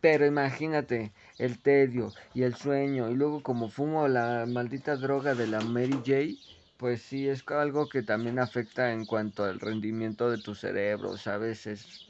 Pero 0.00 0.26
imagínate 0.26 1.12
el 1.38 1.60
tedio 1.60 2.12
y 2.34 2.42
el 2.42 2.54
sueño 2.54 3.10
y 3.10 3.14
luego 3.14 3.42
como 3.42 3.68
fumo 3.68 4.08
la 4.08 4.46
maldita 4.46 4.96
droga 4.96 5.34
de 5.34 5.46
la 5.46 5.60
Mary 5.60 6.02
J 6.04 6.40
pues 6.80 7.02
sí, 7.02 7.28
es 7.28 7.44
algo 7.48 7.90
que 7.90 8.02
también 8.02 8.38
afecta 8.38 8.90
en 8.92 9.04
cuanto 9.04 9.44
al 9.44 9.60
rendimiento 9.60 10.30
de 10.30 10.38
tu 10.38 10.54
cerebro, 10.54 11.18
¿sabes? 11.18 11.66
Es, 11.66 12.00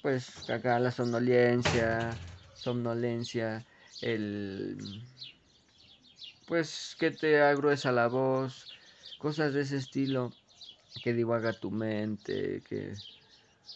pues 0.00 0.48
acá 0.48 0.78
la 0.78 0.92
somnolencia, 0.92 2.20
somnolencia, 2.52 3.66
el, 4.00 4.78
pues 6.44 6.94
que 6.96 7.10
te 7.10 7.42
agruesa 7.42 7.90
la 7.90 8.06
voz, 8.06 8.70
cosas 9.18 9.52
de 9.54 9.62
ese 9.62 9.76
estilo, 9.76 10.36
que 11.02 11.12
divaga 11.14 11.54
tu 11.60 11.72
mente, 11.72 12.62
que, 12.62 13.02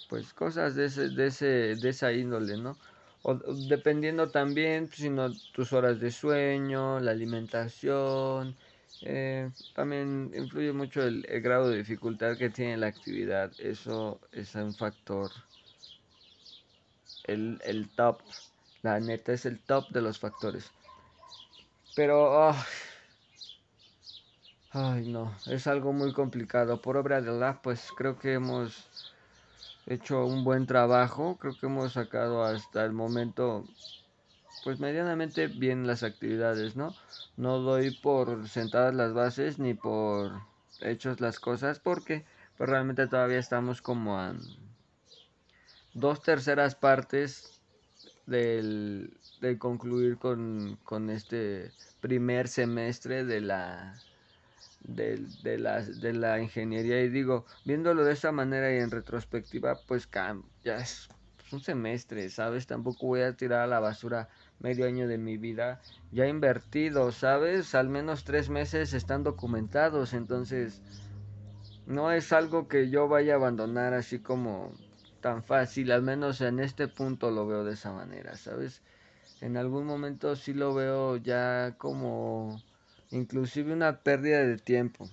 pues 0.07 0.35
cosas 0.35 0.75
de 0.77 0.87
ese, 0.87 1.11
de 1.11 1.27
ese, 1.29 1.77
de 1.77 1.89
esa 1.89 2.13
índole, 2.13 2.57
¿no? 2.57 2.79
O, 3.23 3.35
dependiendo 3.37 4.31
también, 4.31 4.91
sino 4.93 5.39
tus 5.53 5.73
horas 5.73 6.01
de 6.01 6.11
sueño, 6.11 7.01
la 7.01 7.13
alimentación, 7.13 8.57
eh, 9.01 9.51
también 9.75 10.31
influye 10.35 10.73
mucho 10.73 11.03
el, 11.03 11.23
grado 11.43 11.71
de 11.71 11.79
dificultad 11.79 12.37
que 12.37 12.51
tiene 12.51 12.77
la 12.77 12.89
actividad. 12.89 13.53
Eso 13.59 14.21
es 14.31 14.55
un 14.55 14.75
factor. 14.75 15.31
El, 17.25 17.61
el 17.65 17.89
top. 17.89 18.21
La 18.83 19.01
neta 19.01 19.33
es 19.33 19.47
el 19.47 19.61
top 19.61 19.89
de 19.91 20.03
los 20.03 20.19
factores. 20.19 20.71
Pero... 21.97 22.55
ay, 24.71 25.09
no. 25.09 25.35
Es 25.47 25.67
algo 25.67 25.93
muy 25.93 26.13
complicado. 26.13 26.81
Por 26.81 26.97
obra 26.97 27.21
de 27.21 27.33
la 27.33 27.61
pues 27.61 27.89
creo 27.97 28.19
que 28.19 28.35
hemos 28.35 28.89
hecho 29.87 30.25
un 30.27 30.45
buen 30.45 30.67
trabajo. 30.67 31.37
Creo 31.41 31.59
que 31.59 31.67
hemos 31.67 31.93
sacado 31.95 32.45
hasta 32.45 32.85
el 32.85 32.93
momento 32.93 33.65
pues 34.65 34.79
medianamente 34.81 35.47
bien 35.49 35.87
las 35.87 36.03
actividades, 36.03 36.77
¿no? 36.77 36.95
No 37.37 37.59
doy 37.59 37.91
por 37.91 38.49
sentadas 38.49 38.95
las 38.95 39.13
bases 39.13 39.59
ni 39.59 39.75
por 39.75 40.43
hechos 40.81 41.21
las 41.21 41.41
cosas 41.41 41.79
porque 41.79 42.25
pues 42.57 42.69
realmente 42.69 43.07
todavía 43.07 43.39
estamos 43.39 43.83
como 43.83 44.19
a 44.19 44.35
dos 45.95 46.23
terceras 46.23 46.75
partes 46.75 47.61
del, 48.27 49.17
de 49.41 49.59
concluir 49.59 50.19
con, 50.19 50.79
con 50.85 51.11
este 51.11 51.73
primer 52.01 52.49
semestre 52.49 53.25
de 53.25 53.41
la, 53.41 53.95
de, 54.85 55.25
de, 55.43 55.59
la, 55.59 55.83
de 55.83 56.13
la 56.13 56.41
ingeniería 56.41 57.03
y 57.03 57.09
digo, 57.09 57.47
viéndolo 57.65 58.05
de 58.05 58.13
esa 58.13 58.33
manera 58.33 58.73
y 58.75 58.79
en 58.79 58.91
retrospectiva, 58.91 59.79
pues 59.87 60.09
ya 60.65 60.77
es 60.77 61.09
un 61.53 61.61
semestre, 61.61 62.29
¿sabes? 62.31 62.67
Tampoco 62.67 63.07
voy 63.07 63.23
a 63.23 63.37
tirar 63.37 63.61
a 63.61 63.67
la 63.67 63.81
basura 63.81 64.29
medio 64.59 64.87
año 64.87 65.09
de 65.09 65.19
mi 65.19 65.37
vida 65.37 65.81
ya 66.11 66.27
invertido, 66.27 67.13
¿sabes? 67.13 67.75
Al 67.75 67.89
menos 67.89 68.25
tres 68.25 68.49
meses 68.49 68.93
están 68.93 69.23
documentados, 69.25 70.13
entonces 70.13 70.81
no 71.87 72.13
es 72.13 72.33
algo 72.33 72.69
que 72.69 72.91
yo 72.91 73.09
vaya 73.09 73.35
a 73.35 73.37
abandonar 73.37 73.95
así 73.95 74.19
como 74.19 74.73
tan 75.21 75.43
fácil, 75.43 75.93
al 75.93 76.03
menos 76.03 76.41
en 76.41 76.61
este 76.61 76.89
punto 76.89 77.31
lo 77.31 77.47
veo 77.47 77.65
de 77.65 77.75
esa 77.75 77.93
manera, 77.93 78.37
¿sabes? 78.37 78.83
En 79.41 79.57
algún 79.57 79.87
momento 79.87 80.37
sí 80.37 80.53
lo 80.53 80.75
veo 80.75 81.17
ya 81.17 81.75
como 81.79 82.61
inclusive 83.11 83.73
una 83.73 84.01
pérdida 84.01 84.45
de 84.45 84.57
tiempo 84.57 85.09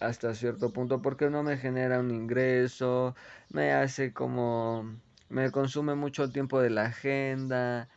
hasta 0.00 0.34
cierto 0.34 0.72
punto 0.72 1.02
porque 1.02 1.30
no 1.30 1.42
me 1.42 1.56
genera 1.56 2.00
un 2.00 2.10
ingreso, 2.10 3.14
me 3.50 3.72
hace 3.72 4.12
como 4.12 4.96
me 5.28 5.50
consume 5.50 5.94
mucho 5.94 6.30
tiempo 6.30 6.60
de 6.60 6.70
la 6.70 6.86
agenda 6.86 7.88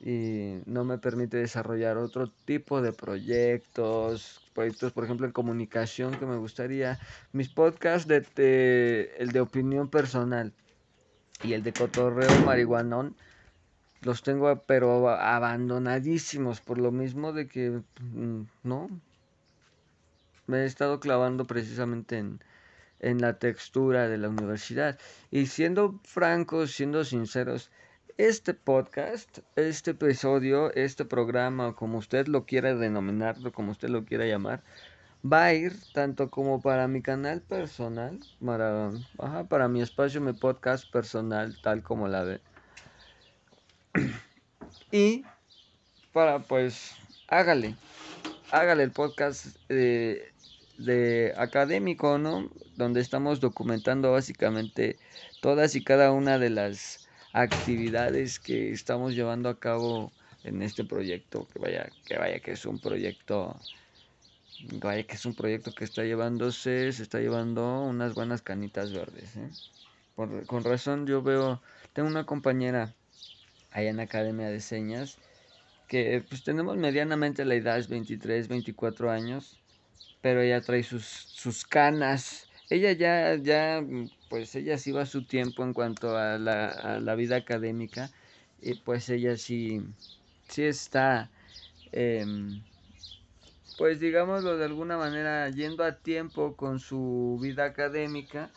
y 0.00 0.58
no 0.66 0.84
me 0.84 0.98
permite 0.98 1.36
desarrollar 1.36 1.96
otro 1.96 2.28
tipo 2.44 2.82
de 2.82 2.92
proyectos, 2.92 4.40
proyectos 4.52 4.92
por 4.92 5.04
ejemplo 5.04 5.26
en 5.26 5.32
comunicación 5.32 6.12
que 6.18 6.26
me 6.26 6.36
gustaría, 6.36 6.98
mis 7.32 7.48
podcasts 7.48 8.08
de, 8.08 9.14
el 9.18 9.30
de 9.30 9.40
opinión 9.40 9.88
personal 9.88 10.52
y 11.42 11.52
el 11.52 11.62
de 11.62 11.72
cotorreo 11.72 12.30
marihuanón 12.44 13.14
los 14.02 14.22
tengo 14.22 14.54
pero 14.66 15.08
abandonadísimos 15.08 16.60
por 16.60 16.78
lo 16.78 16.90
mismo 16.90 17.32
de 17.32 17.46
que 17.46 17.82
mm, 18.00 18.42
no. 18.64 18.88
Me 20.48 20.58
he 20.58 20.64
estado 20.64 20.98
clavando 20.98 21.46
precisamente 21.46 22.18
en, 22.18 22.40
en 23.02 23.20
la 23.20 23.38
textura 23.38 24.08
de 24.08 24.18
la 24.18 24.28
universidad 24.28 24.98
y 25.30 25.46
siendo 25.46 26.00
francos 26.04 26.72
siendo 26.72 27.04
sinceros 27.04 27.70
este 28.18 28.54
podcast, 28.54 29.38
este 29.56 29.92
episodio, 29.92 30.72
este 30.74 31.04
programa, 31.04 31.74
como 31.74 31.98
usted 31.98 32.26
lo 32.26 32.44
quiera 32.44 32.74
denominar, 32.74 33.36
como 33.52 33.72
usted 33.72 33.88
lo 33.88 34.04
quiera 34.04 34.26
llamar, 34.26 34.62
va 35.24 35.44
a 35.46 35.54
ir 35.54 35.74
tanto 35.92 36.30
como 36.30 36.60
para 36.60 36.88
mi 36.88 37.00
canal 37.02 37.40
personal, 37.40 38.18
para, 38.44 38.90
para 39.48 39.68
mi 39.68 39.82
espacio, 39.82 40.20
mi 40.20 40.32
podcast 40.32 40.90
personal, 40.90 41.56
tal 41.62 41.82
como 41.82 42.08
la 42.08 42.22
ve. 42.22 42.40
y 44.90 45.24
para, 46.12 46.40
pues, 46.40 46.94
hágale, 47.28 47.74
hágale 48.50 48.82
el 48.82 48.90
podcast 48.90 49.56
de, 49.68 50.31
de 50.84 51.32
académico, 51.36 52.18
¿no? 52.18 52.50
Donde 52.76 53.00
estamos 53.00 53.40
documentando 53.40 54.12
básicamente 54.12 54.98
todas 55.40 55.74
y 55.76 55.82
cada 55.84 56.12
una 56.12 56.38
de 56.38 56.50
las 56.50 57.08
actividades 57.32 58.38
que 58.38 58.70
estamos 58.70 59.14
llevando 59.14 59.48
a 59.48 59.58
cabo 59.58 60.12
en 60.44 60.62
este 60.62 60.84
proyecto, 60.84 61.46
que 61.52 61.58
vaya, 61.58 61.88
que 62.06 62.18
vaya 62.18 62.40
que 62.40 62.52
es 62.52 62.66
un 62.66 62.78
proyecto 62.78 63.56
Vaya 64.80 65.02
que 65.02 65.14
es 65.16 65.26
un 65.26 65.34
proyecto 65.34 65.72
que 65.72 65.84
está 65.84 66.04
llevándose, 66.04 66.92
se 66.92 67.02
está 67.02 67.18
llevando 67.18 67.82
unas 67.82 68.14
buenas 68.14 68.42
canitas 68.42 68.92
verdes. 68.92 69.36
¿eh? 69.36 69.50
con 70.46 70.62
razón 70.62 71.06
yo 71.06 71.22
veo, 71.22 71.60
tengo 71.94 72.08
una 72.08 72.24
compañera 72.24 72.94
allá 73.72 73.90
en 73.90 73.96
la 73.96 74.04
Academia 74.04 74.48
de 74.48 74.60
Señas 74.60 75.18
que 75.88 76.24
pues 76.28 76.44
tenemos 76.44 76.76
medianamente 76.76 77.44
la 77.44 77.54
edad, 77.54 77.78
es 77.78 77.88
23, 77.88 78.48
24 78.48 79.10
años, 79.10 79.60
pero 80.22 80.40
ella 80.40 80.62
trae 80.62 80.82
sus, 80.82 81.04
sus 81.04 81.64
canas. 81.66 82.48
Ella 82.70 82.92
ya, 82.92 83.36
ya, 83.36 83.84
pues 84.30 84.54
ella 84.54 84.78
sí 84.78 84.92
va 84.92 85.02
a 85.02 85.06
su 85.06 85.24
tiempo 85.24 85.62
en 85.64 85.74
cuanto 85.74 86.16
a 86.16 86.38
la, 86.38 87.00
la 87.00 87.14
vida 87.16 87.36
académica 87.36 88.10
y 88.62 88.74
pues 88.74 89.08
ella 89.10 89.36
sí, 89.36 89.82
sí 90.48 90.62
está... 90.64 91.30
Eh, 91.92 92.24
pues 93.76 94.00
digámoslo 94.00 94.56
de 94.56 94.64
alguna 94.64 94.96
manera, 94.96 95.48
yendo 95.50 95.84
a 95.84 95.96
tiempo 95.96 96.56
con 96.56 96.78
su 96.78 97.38
vida 97.40 97.64
académica. 97.64 98.50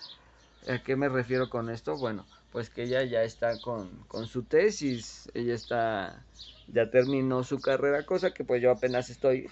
¿A 0.68 0.80
qué 0.84 0.96
me 0.96 1.10
refiero 1.10 1.50
con 1.50 1.70
esto? 1.70 1.98
Bueno, 1.98 2.26
pues 2.52 2.70
que 2.70 2.84
ella 2.84 3.04
ya 3.04 3.24
está 3.24 3.60
con, 3.60 3.90
con 4.08 4.28
su 4.28 4.44
tesis, 4.44 5.30
ella 5.34 5.56
está, 5.56 6.26
ya 6.68 6.90
terminó 6.90 7.44
su 7.44 7.62
carrera, 7.62 8.06
cosa 8.06 8.32
que 8.32 8.44
pues 8.44 8.62
yo 8.62 8.72
apenas 8.72 9.10
estoy 9.10 9.50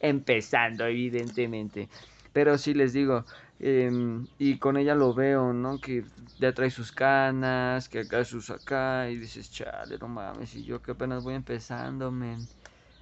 empezando, 0.00 0.86
evidentemente. 0.86 1.88
Pero 2.32 2.58
sí 2.58 2.74
les 2.74 2.92
digo, 2.92 3.26
em, 3.58 4.26
y 4.38 4.58
con 4.58 4.76
ella 4.76 4.94
lo 4.94 5.14
veo, 5.14 5.52
¿no? 5.52 5.80
Que 5.80 6.04
ya 6.38 6.52
trae 6.54 6.70
sus 6.70 6.92
canas, 6.92 7.88
que 7.88 8.00
acá 8.00 8.24
sus 8.24 8.50
acá, 8.50 9.10
y 9.10 9.16
dices, 9.18 9.50
chale, 9.50 9.98
no 9.98 10.08
mames, 10.08 10.54
y 10.54 10.64
yo 10.64 10.80
que 10.82 10.92
apenas 10.92 11.22
voy 11.22 11.34
empezando, 11.34 12.10
men 12.12 12.48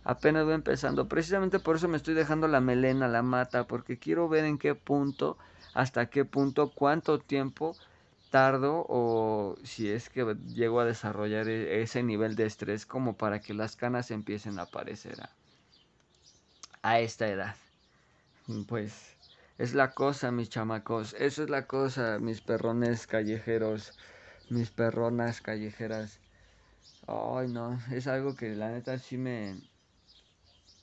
apenas 0.04 0.44
voy 0.44 0.54
empezando. 0.54 1.08
Precisamente 1.08 1.58
por 1.60 1.76
eso 1.76 1.88
me 1.88 1.96
estoy 1.96 2.14
dejando 2.14 2.48
la 2.48 2.60
melena, 2.60 3.08
la 3.08 3.22
mata, 3.22 3.66
porque 3.66 3.98
quiero 3.98 4.28
ver 4.28 4.44
en 4.44 4.58
qué 4.58 4.74
punto, 4.74 5.38
hasta 5.74 6.06
qué 6.10 6.24
punto, 6.24 6.70
cuánto 6.70 7.18
tiempo 7.20 7.76
tardo 8.30 8.86
o 8.88 9.56
si 9.64 9.90
es 9.90 10.08
que 10.08 10.36
llego 10.54 10.80
a 10.80 10.84
desarrollar 10.84 11.48
e-, 11.48 11.82
ese 11.82 12.02
nivel 12.02 12.36
de 12.36 12.46
estrés 12.46 12.86
como 12.86 13.16
para 13.16 13.40
que 13.40 13.54
las 13.54 13.76
canas 13.76 14.10
empiecen 14.10 14.58
a 14.58 14.62
aparecer 14.62 15.20
a, 15.20 15.30
a 16.82 17.00
esta 17.00 17.28
edad. 17.28 17.56
Pues 18.66 19.16
es 19.58 19.74
la 19.74 19.92
cosa, 19.92 20.30
mis 20.30 20.48
chamacos, 20.48 21.14
eso 21.18 21.42
es 21.42 21.50
la 21.50 21.66
cosa, 21.66 22.18
mis 22.18 22.40
perrones 22.40 23.06
callejeros, 23.06 23.92
mis 24.48 24.70
perronas 24.70 25.40
callejeras. 25.40 26.18
Ay, 27.06 27.48
no, 27.48 27.78
es 27.90 28.06
algo 28.06 28.34
que 28.36 28.54
la 28.54 28.70
neta 28.70 28.98
sí 28.98 29.16
me, 29.16 29.60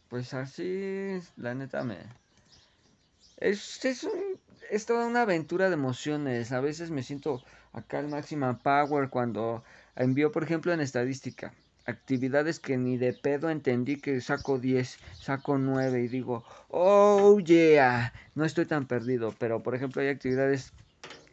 pues 0.09 0.33
así, 0.33 1.19
la 1.37 1.53
neta 1.55 1.83
me... 1.83 1.97
Es, 3.37 3.83
es, 3.83 4.07
es 4.69 4.85
toda 4.85 5.07
una 5.07 5.23
aventura 5.23 5.67
de 5.69 5.73
emociones. 5.75 6.51
A 6.51 6.59
veces 6.61 6.91
me 6.91 7.03
siento 7.03 7.43
acá 7.73 7.99
al 7.99 8.07
máxima 8.09 8.57
power 8.59 9.09
cuando 9.09 9.63
envío, 9.95 10.31
por 10.31 10.43
ejemplo, 10.43 10.73
en 10.73 10.81
estadística. 10.81 11.53
Actividades 11.85 12.59
que 12.59 12.77
ni 12.77 12.97
de 12.97 13.13
pedo 13.13 13.49
entendí 13.49 13.97
que 13.97 14.19
saco 14.21 14.57
10, 14.59 14.97
saco 15.19 15.57
9 15.57 16.01
y 16.01 16.07
digo, 16.07 16.43
oh 16.69 17.39
yeah, 17.39 18.13
no 18.33 18.45
estoy 18.45 18.65
tan 18.65 18.87
perdido. 18.87 19.33
Pero, 19.39 19.61
por 19.61 19.75
ejemplo, 19.75 20.01
hay 20.01 20.09
actividades 20.09 20.73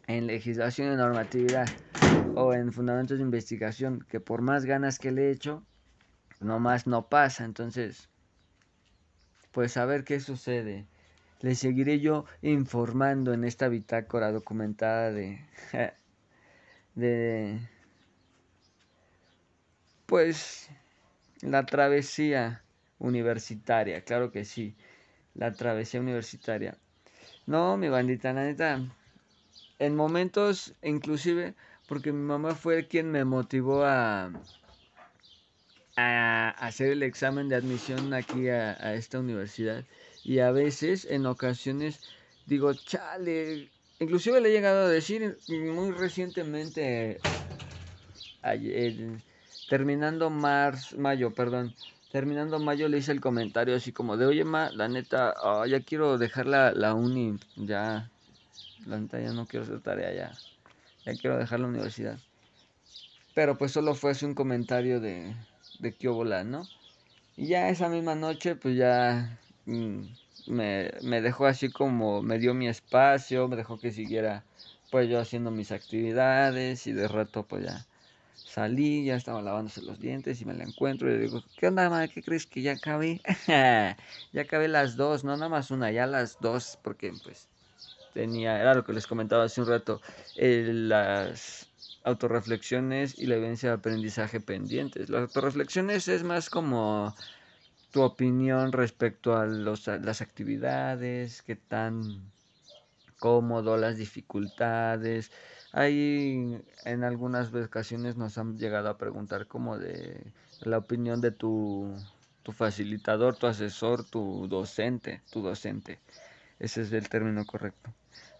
en 0.07 0.27
legislación 0.27 0.93
y 0.93 0.95
normatividad 0.95 1.67
o 2.35 2.53
en 2.53 2.71
fundamentos 2.71 3.17
de 3.17 3.23
investigación 3.23 4.05
que 4.09 4.19
por 4.19 4.41
más 4.41 4.65
ganas 4.65 4.99
que 4.99 5.11
le 5.11 5.27
he 5.27 5.31
hecho, 5.31 5.63
nomás 6.39 6.87
no 6.87 7.09
pasa. 7.09 7.45
Entonces, 7.45 8.09
pues 9.51 9.77
a 9.77 9.85
ver 9.85 10.03
qué 10.03 10.19
sucede. 10.19 10.87
Les 11.43 11.59
seguiré 11.59 11.99
yo 11.99 12.25
informando 12.41 13.33
en 13.33 13.43
esta 13.43 13.67
bitácora 13.67 14.31
documentada 14.31 15.11
de... 15.11 15.45
de... 16.95 17.59
Pues 20.05 20.69
la 21.41 21.65
travesía 21.65 22.63
universitaria, 22.97 24.01
claro 24.05 24.31
que 24.31 24.45
sí, 24.45 24.75
la 25.35 25.51
travesía 25.51 25.99
universitaria. 25.99 26.77
No, 27.45 27.75
mi 27.75 27.89
bandita, 27.89 28.31
la 28.31 28.45
neta, 28.45 28.79
en 29.79 29.95
momentos, 29.97 30.73
inclusive, 30.81 31.55
porque 31.89 32.13
mi 32.13 32.23
mamá 32.23 32.55
fue 32.55 32.87
quien 32.87 33.11
me 33.11 33.25
motivó 33.25 33.83
a, 33.83 34.31
a 35.97 36.49
hacer 36.51 36.91
el 36.91 37.03
examen 37.03 37.49
de 37.49 37.55
admisión 37.55 38.13
aquí 38.13 38.47
a, 38.47 38.93
esta 38.93 39.19
universidad. 39.19 39.83
Y 40.23 40.39
a 40.39 40.51
veces, 40.51 41.05
en 41.09 41.25
ocasiones, 41.25 42.01
digo, 42.45 42.73
chale. 42.73 43.69
Inclusive 43.99 44.41
le 44.41 44.49
he 44.49 44.51
llegado 44.53 44.85
a 44.85 44.89
decir 44.89 45.37
muy 45.47 45.91
recientemente, 45.91 47.19
terminando 49.69 50.29
marzo, 50.29 50.97
mayo, 50.97 51.33
perdón, 51.33 51.73
terminando 52.11 52.59
mayo 52.59 52.89
le 52.89 52.97
hice 52.97 53.11
el 53.11 53.21
comentario 53.21 53.75
así 53.75 53.91
como 53.91 54.17
de, 54.17 54.25
oye, 54.25 54.43
ma, 54.43 54.71
la 54.71 54.87
neta, 54.87 55.35
oh, 55.41 55.65
ya 55.65 55.81
quiero 55.81 56.17
dejar 56.17 56.47
la, 56.47 56.71
la 56.71 56.93
uni, 56.93 57.37
ya, 57.55 58.09
la 58.85 58.99
neta 58.99 59.19
ya 59.19 59.31
no 59.31 59.45
quiero 59.47 59.65
hacer 59.65 59.79
tarea 59.81 60.13
ya, 60.13 60.31
ya 61.05 61.15
quiero 61.15 61.37
dejar 61.37 61.59
la 61.59 61.67
universidad. 61.67 62.19
Pero 63.33 63.57
pues 63.57 63.71
solo 63.71 63.95
fue 63.95 64.11
así 64.11 64.25
un 64.25 64.35
comentario 64.35 64.99
de, 64.99 65.33
de 65.79 65.93
Kiobola, 65.93 66.43
¿no? 66.43 66.67
Y 67.35 67.47
ya 67.47 67.69
esa 67.69 67.89
misma 67.89 68.15
noche, 68.15 68.55
pues 68.55 68.75
ya 68.75 69.39
mm, 69.65 70.01
me, 70.47 71.21
dejó 71.21 71.45
así 71.45 71.69
como, 71.69 72.21
me 72.21 72.39
dio 72.39 72.53
mi 72.53 72.67
espacio, 72.67 73.47
me 73.47 73.55
dejó 73.55 73.79
que 73.79 73.91
siguiera 73.91 74.43
pues 74.89 75.09
yo 75.09 75.19
haciendo 75.19 75.49
mis 75.49 75.71
actividades 75.71 76.85
y 76.85 76.93
de 76.93 77.07
rato 77.07 77.43
pues 77.43 77.65
ya 77.65 77.85
salí, 78.45 79.05
ya 79.05 79.15
estaba 79.15 79.41
lavándose 79.41 79.81
los 79.81 79.99
dientes 79.99 80.39
y 80.41 80.45
me 80.45 80.53
la 80.53 80.63
encuentro 80.63 81.09
y 81.09 81.13
le 81.13 81.19
digo, 81.19 81.43
¿qué 81.55 81.67
onda, 81.67 81.89
madre? 81.89 82.09
¿Qué 82.09 82.21
crees 82.21 82.45
que 82.45 82.61
ya 82.61 82.73
acabé? 82.73 83.21
ya 83.47 84.41
acabé 84.41 84.67
las 84.67 84.95
dos, 84.95 85.23
no 85.23 85.35
nada 85.35 85.49
más 85.49 85.71
una, 85.71 85.91
ya 85.91 86.05
las 86.05 86.39
dos, 86.39 86.77
porque 86.83 87.11
pues 87.23 87.47
tenía, 88.13 88.59
era 88.59 88.75
lo 88.75 88.83
que 88.83 88.93
les 88.93 89.07
comentaba 89.07 89.45
hace 89.45 89.61
un 89.61 89.67
rato, 89.67 90.01
eh, 90.35 90.69
las 90.71 91.67
autorreflexiones 92.03 93.17
y 93.17 93.25
la 93.25 93.35
evidencia 93.35 93.69
de 93.69 93.75
aprendizaje 93.75 94.39
pendientes. 94.39 95.09
Las 95.09 95.21
autorreflexiones 95.23 96.07
es 96.07 96.23
más 96.23 96.49
como 96.49 97.15
tu 97.93 98.01
opinión 98.01 98.71
respecto 98.71 99.37
a, 99.37 99.45
los, 99.45 99.85
las 99.85 100.21
actividades, 100.21 101.43
qué 101.43 101.55
tan 101.55 102.01
cómodo, 103.19 103.77
las 103.77 103.97
dificultades. 103.97 105.31
Ahí 105.71 106.59
en 106.85 107.03
algunas 107.03 107.53
ocasiones 107.53 108.17
nos 108.17 108.39
han 108.39 108.57
llegado 108.57 108.89
a 108.89 108.97
preguntar 108.97 109.45
como 109.45 109.77
de 109.77 110.33
la 110.61 110.79
opinión 110.79 111.21
de 111.21 111.29
tu, 111.29 111.93
tu 112.41 112.51
facilitador, 112.51 113.35
tu 113.35 113.45
asesor, 113.45 114.03
tu 114.03 114.47
docente, 114.47 115.21
tu 115.29 115.43
docente. 115.43 115.99
Ese 116.57 116.81
es 116.81 116.91
el 116.93 117.09
término 117.09 117.45
correcto. 117.45 117.91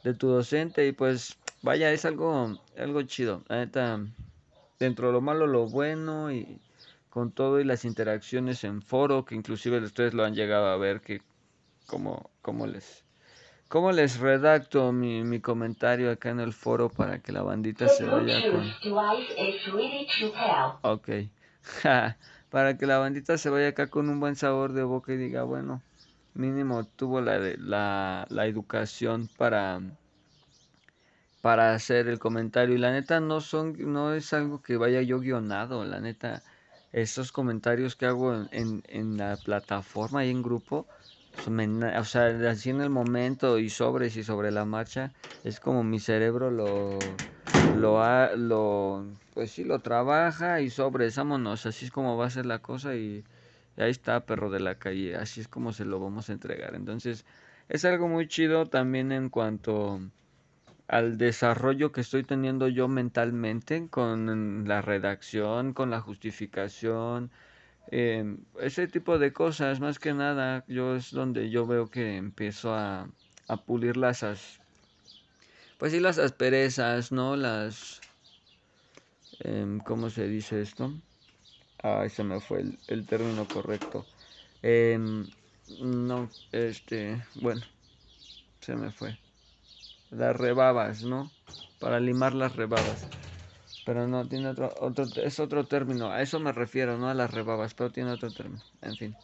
De 0.04 0.16
tu 0.16 0.30
docente 0.30 0.88
y 0.88 0.94
pues 0.94 1.38
vaya, 1.62 1.92
es 1.92 2.06
algo, 2.06 2.60
algo 2.76 3.04
chido. 3.04 3.44
dentro 4.80 5.08
de 5.08 5.13
lo 5.13 5.22
malo, 5.22 5.46
lo 5.46 5.68
bueno 5.68 6.32
y 6.32 6.60
con 7.13 7.32
todo 7.32 7.60
y 7.60 7.63
las 7.63 7.86
interacciones 7.86 8.63
en 8.63 8.82
foro, 8.82 9.23
que 9.23 9.36
inclusive 9.36 9.78
ustedes 9.78 10.15
lo 10.15 10.23
han 10.23 10.34
llegado 10.34 10.65
a 10.65 10.78
ver, 10.78 10.99
que 10.99 11.21
como, 11.86 12.32
como 12.41 12.65
les... 12.65 13.06
¿Cómo 13.67 13.91
les 13.91 14.17
redacto 14.17 14.91
mi, 14.91 15.23
mi 15.23 15.39
comentario 15.39 16.10
acá 16.10 16.32
en 16.32 16.39
el 16.39 16.54
foro 16.54 16.89
para 16.89 17.19
que 17.19 17.32
la 17.32 17.43
bandita 17.43 17.88
se 17.88 18.06
vaya 18.06 18.41
con... 18.49 18.63
Ok. 20.82 21.10
para 22.49 22.78
que 22.80 22.88
la 22.88 22.97
bandita 22.97 23.38
se 23.38 23.52
vaya 23.52 23.67
acá 23.67 23.91
con 23.91 24.10
un 24.10 24.19
buen 24.19 24.36
sabor 24.36 24.73
de 24.73 24.82
boca 24.82 25.13
y 25.13 25.17
diga, 25.17 25.43
bueno, 25.43 25.84
mínimo 26.34 26.84
tuvo 26.84 27.21
la, 27.21 27.38
la, 27.60 28.26
la 28.28 28.47
educación 28.47 29.30
para 29.38 29.82
para 31.41 31.73
hacer 31.73 32.08
el 32.08 32.19
comentario 32.19 32.73
y 32.73 32.78
la 32.80 32.91
neta 32.91 33.19
no 33.19 33.41
son 33.41 33.76
no 33.78 34.13
es 34.13 34.34
algo 34.34 34.62
que 34.62 34.78
vaya 34.78 35.02
yo 35.02 35.19
guionado 35.19 35.84
la 35.84 35.99
neta 35.99 36.41
esos 36.93 37.32
comentarios 37.32 37.95
que 37.95 38.06
hago 38.06 38.34
en, 38.51 38.84
en, 38.88 39.17
la 39.17 39.38
plataforma 39.38 40.25
y 40.25 40.29
en 40.29 40.43
grupo 40.43 40.88
o 41.45 42.03
sea 42.06 42.27
así 42.49 42.69
en 42.69 42.82
el 42.82 42.89
momento 42.89 43.60
y 43.60 43.69
sobres 43.69 44.15
y 44.15 44.23
sobre 44.23 44.51
la 44.51 44.65
marcha 44.65 45.13
es 45.43 45.60
como 45.60 45.84
mi 45.84 45.99
cerebro 45.99 46.51
lo 46.51 47.21
lo 47.71 47.99
lo 48.38 49.19
pues 49.34 49.51
sí 49.51 49.63
lo 49.63 49.82
trabaja 49.82 50.62
y 50.62 50.69
sobres 50.69 51.17
vámonos 51.17 51.65
así 51.65 51.86
es 51.86 51.91
como 51.91 52.17
va 52.17 52.27
a 52.27 52.29
ser 52.29 52.45
la 52.45 52.60
cosa 52.60 52.95
y, 52.95 53.25
y 53.77 53.82
ahí 53.82 53.91
está 53.91 54.25
perro 54.25 54.49
de 54.51 54.60
la 54.60 54.75
calle 54.79 55.15
así 55.15 55.41
es 55.41 55.47
como 55.47 55.73
se 55.73 55.86
lo 55.86 55.99
vamos 55.99 56.29
a 56.29 56.34
entregar. 56.34 56.75
Entonces 56.75 57.25
es 57.69 57.86
algo 57.86 58.08
muy 58.08 58.27
chido 58.27 58.67
también 58.69 59.12
en 59.12 59.29
cuanto 59.29 59.99
al 60.88 61.17
desarrollo 61.17 61.91
que 61.91 62.02
estoy 62.02 62.24
teniendo 62.24 62.67
yo 62.67 62.88
mentalmente 62.88 63.88
con 63.89 64.67
la 64.67 64.82
redacción, 64.82 65.74
con 65.74 65.89
la 65.89 66.02
justificación, 66.02 67.32
em, 67.91 68.39
ese 68.60 68.88
tipo 68.88 69.19
de 69.19 69.34
cosas, 69.34 69.80
más 69.80 70.00
que 70.00 70.13
nada, 70.13 70.65
yo 70.67 70.96
es 70.96 71.12
donde 71.12 71.50
yo 71.50 71.65
veo 71.67 71.89
que 71.89 72.17
empiezo 72.17 72.76
a, 72.76 73.10
pulir 73.65 73.98
las, 73.98 74.26
pues 75.78 75.91
sí, 75.91 76.00
las 76.00 76.17
asperezas, 76.17 77.12
¿no? 77.12 77.36
Las, 77.36 78.02
eh, 79.43 79.80
¿cómo 79.86 80.10
se 80.10 80.28
dice 80.28 80.62
esto? 80.62 80.91
Ah, 81.84 82.04
ese 82.06 82.24
me 82.24 82.39
fue 82.39 82.62
el, 82.62 82.80
el 82.88 83.06
término 83.06 83.46
correcto. 83.46 84.06
Em, 84.63 85.28
no, 85.80 86.30
este, 86.52 87.24
bueno, 87.36 87.62
se 88.62 88.76
me 88.76 88.91
fue 88.91 89.22
las 90.15 90.36
rebabas, 90.36 91.04
¿no? 91.04 91.32
Para 91.80 91.99
limar 91.99 92.34
las 92.34 92.56
rebabas. 92.56 93.06
Pero 93.86 94.08
no, 94.08 94.28
tiene 94.28 94.49
otro, 94.49 94.73
otro, 94.80 95.06
es 95.21 95.39
otro 95.39 95.65
término, 95.65 96.10
a 96.10 96.21
eso 96.21 96.39
me 96.39 96.52
refiero, 96.54 96.97
no 96.97 97.10
a 97.10 97.13
las 97.13 97.32
rebabas, 97.32 97.73
pero 97.73 97.91
tiene 97.91 98.12
otro 98.12 98.32
término, 98.32 98.63
en 98.82 98.95
fin. 98.95 99.15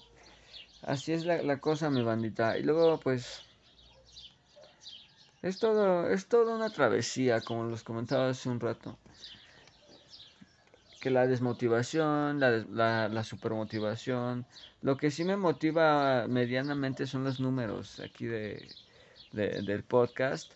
Así 0.81 1.13
es 1.13 1.25
la, 1.25 1.59
cosa, 1.59 1.89
mi 1.89 2.03
bandita. 2.03 2.57
Y 2.57 2.63
luego, 2.63 2.99
pues, 2.99 3.41
es 5.41 5.59
todo, 5.59 6.09
es 6.09 6.27
toda 6.27 6.55
una 6.55 6.69
travesía, 6.69 7.41
como 7.41 7.63
los 7.63 7.83
comentaba 7.83 8.29
hace 8.29 8.49
un 8.49 8.59
rato. 8.59 8.97
Que 10.99 11.09
la 11.09 11.27
desmotivación, 11.27 12.41
la, 12.41 12.65
la, 12.69 13.07
la 13.07 13.23
supermotivación. 13.23 14.45
Lo 14.81 14.97
que 14.97 15.11
sí 15.11 15.23
me 15.23 15.37
motiva 15.37 16.27
medianamente 16.27 17.07
son 17.07 17.23
los 17.23 17.39
números 17.39 18.01
aquí 18.01 18.25
de 18.25 18.67
del 19.31 19.83
podcast. 19.83 20.51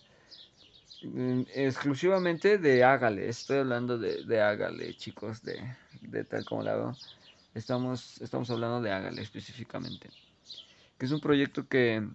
Mm, 1.04 1.44
exclusivamente 1.54 2.58
de 2.58 2.84
Hágale. 2.84 3.28
Estoy 3.28 3.58
hablando 3.60 3.98
de, 3.98 4.24
de 4.24 4.42
Hágale, 4.42 4.96
chicos, 4.96 5.44
de, 5.44 5.62
de 6.02 6.24
tal 6.24 6.46
como 6.46 6.64
la 6.64 6.76
veo. 6.76 6.98
Estamos, 7.54 8.22
estamos 8.22 8.50
hablando 8.50 8.82
de 8.82 8.92
Hágale 8.92 9.22
específicamente. 9.22 10.10
Que 10.98 11.06
es 11.06 11.12
un 11.12 11.20
proyecto 11.20 11.68
que 11.68 12.08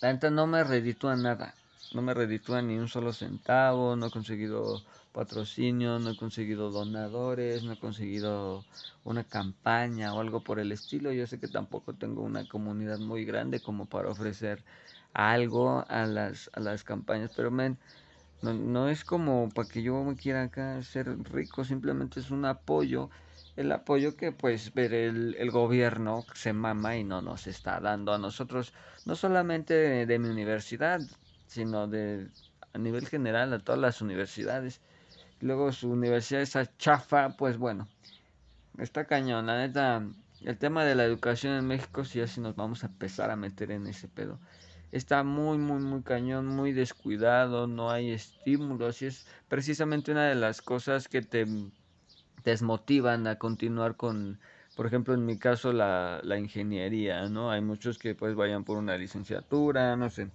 la 0.00 0.12
neta 0.12 0.30
no 0.30 0.46
me 0.46 0.64
reditúa 0.64 1.14
nada. 1.16 1.54
No 1.92 2.00
me 2.02 2.14
reditúa 2.14 2.62
ni 2.62 2.78
un 2.78 2.88
solo 2.88 3.12
centavo. 3.12 3.96
No 3.96 4.06
he 4.06 4.10
conseguido 4.10 4.82
patrocinio, 5.12 5.98
no 5.98 6.10
he 6.10 6.16
conseguido 6.16 6.70
donadores, 6.70 7.62
no 7.64 7.72
he 7.74 7.78
conseguido 7.78 8.64
una 9.04 9.24
campaña 9.24 10.14
o 10.14 10.20
algo 10.20 10.40
por 10.40 10.58
el 10.58 10.72
estilo. 10.72 11.12
Yo 11.12 11.26
sé 11.26 11.38
que 11.38 11.48
tampoco 11.48 11.92
tengo 11.92 12.22
una 12.22 12.48
comunidad 12.48 12.98
muy 12.98 13.26
grande 13.26 13.60
como 13.60 13.86
para 13.86 14.08
ofrecer 14.08 14.64
algo 15.12 15.84
a 15.88 16.06
las, 16.06 16.50
a 16.54 16.60
las 16.60 16.82
campañas. 16.82 17.30
Pero, 17.34 17.50
men, 17.50 17.78
no, 18.42 18.52
no 18.54 18.88
es 18.88 19.04
como 19.04 19.48
para 19.50 19.68
que 19.68 19.82
yo 19.82 20.02
me 20.04 20.16
quiera 20.16 20.44
acá 20.44 20.82
ser 20.82 21.16
rico, 21.32 21.64
simplemente 21.64 22.20
es 22.20 22.30
un 22.30 22.44
apoyo. 22.44 23.10
El 23.56 23.72
apoyo 23.72 24.16
que 24.16 24.32
pues 24.32 24.74
ver 24.74 24.92
el, 24.92 25.34
el 25.38 25.50
gobierno 25.50 26.24
se 26.34 26.52
mama 26.52 26.96
y 26.96 27.04
no 27.04 27.22
nos 27.22 27.46
está 27.46 27.80
dando 27.80 28.12
a 28.12 28.18
nosotros, 28.18 28.74
no 29.06 29.16
solamente 29.16 29.74
de, 30.06 30.18
mi 30.18 30.28
universidad, 30.28 31.00
sino 31.46 31.88
de 31.88 32.28
a 32.74 32.78
nivel 32.78 33.08
general 33.08 33.52
a 33.54 33.58
todas 33.58 33.80
las 33.80 34.02
universidades. 34.02 34.80
Luego 35.40 35.72
su 35.72 35.90
universidad 35.90 36.42
esa 36.42 36.76
chafa, 36.76 37.30
pues 37.30 37.56
bueno, 37.56 37.88
está 38.78 39.06
cañón. 39.06 39.46
La 39.46 39.58
neta, 39.58 40.02
el 40.42 40.58
tema 40.58 40.84
de 40.84 40.94
la 40.94 41.04
educación 41.04 41.54
en 41.54 41.66
México, 41.66 42.04
si 42.04 42.20
así 42.20 42.40
nos 42.40 42.56
vamos 42.56 42.84
a 42.84 42.88
empezar 42.88 43.30
a 43.30 43.36
meter 43.36 43.70
en 43.70 43.86
ese 43.86 44.08
pedo 44.08 44.38
está 44.96 45.22
muy, 45.22 45.58
muy, 45.58 45.80
muy 45.80 46.02
cañón, 46.02 46.46
muy 46.46 46.72
descuidado, 46.72 47.66
no 47.66 47.90
hay 47.90 48.10
estímulos 48.10 49.02
y 49.02 49.06
es 49.06 49.26
precisamente 49.48 50.12
una 50.12 50.26
de 50.28 50.34
las 50.34 50.62
cosas 50.62 51.08
que 51.08 51.22
te 51.22 51.46
desmotivan 52.44 53.26
a 53.26 53.38
continuar 53.38 53.96
con, 53.96 54.38
por 54.76 54.86
ejemplo, 54.86 55.14
en 55.14 55.26
mi 55.26 55.38
caso, 55.38 55.72
la, 55.72 56.20
la 56.22 56.38
ingeniería, 56.38 57.28
¿no? 57.28 57.50
Hay 57.50 57.60
muchos 57.60 57.98
que 57.98 58.14
pues 58.14 58.34
vayan 58.34 58.64
por 58.64 58.78
una 58.78 58.96
licenciatura, 58.96 59.96
no 59.96 60.10
sé, 60.10 60.28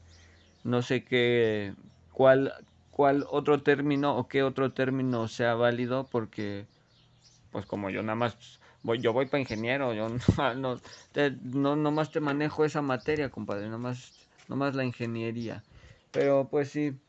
no 0.64 0.82
sé 0.82 1.04
qué, 1.04 1.74
cuál, 2.12 2.54
cuál 2.92 3.26
otro 3.30 3.62
término 3.64 4.18
o 4.18 4.28
qué 4.28 4.44
otro 4.44 4.74
término 4.74 5.28
sea 5.28 5.56
válido 5.56 6.08
porque, 6.12 6.66
pues 7.52 7.66
como 7.66 7.90
yo 7.90 8.04
nada 8.04 8.16
más 8.16 8.60
voy, 8.84 9.00
yo 9.00 9.14
voy 9.14 9.28
para 9.28 9.42
ingeniero, 9.42 9.94
yo 9.94 10.10
no, 10.38 10.54
no, 10.56 10.80
no, 11.42 11.76
nomás 11.76 12.12
te 12.12 12.20
manejo 12.20 12.66
esa 12.66 12.82
materia, 12.82 13.30
compadre, 13.30 13.70
nomás 13.70 14.21
nomás 14.52 14.76
la 14.76 14.86
ingeniería. 14.86 15.64
Pero 16.12 16.50
pues 16.52 16.70
sí, 16.72 17.00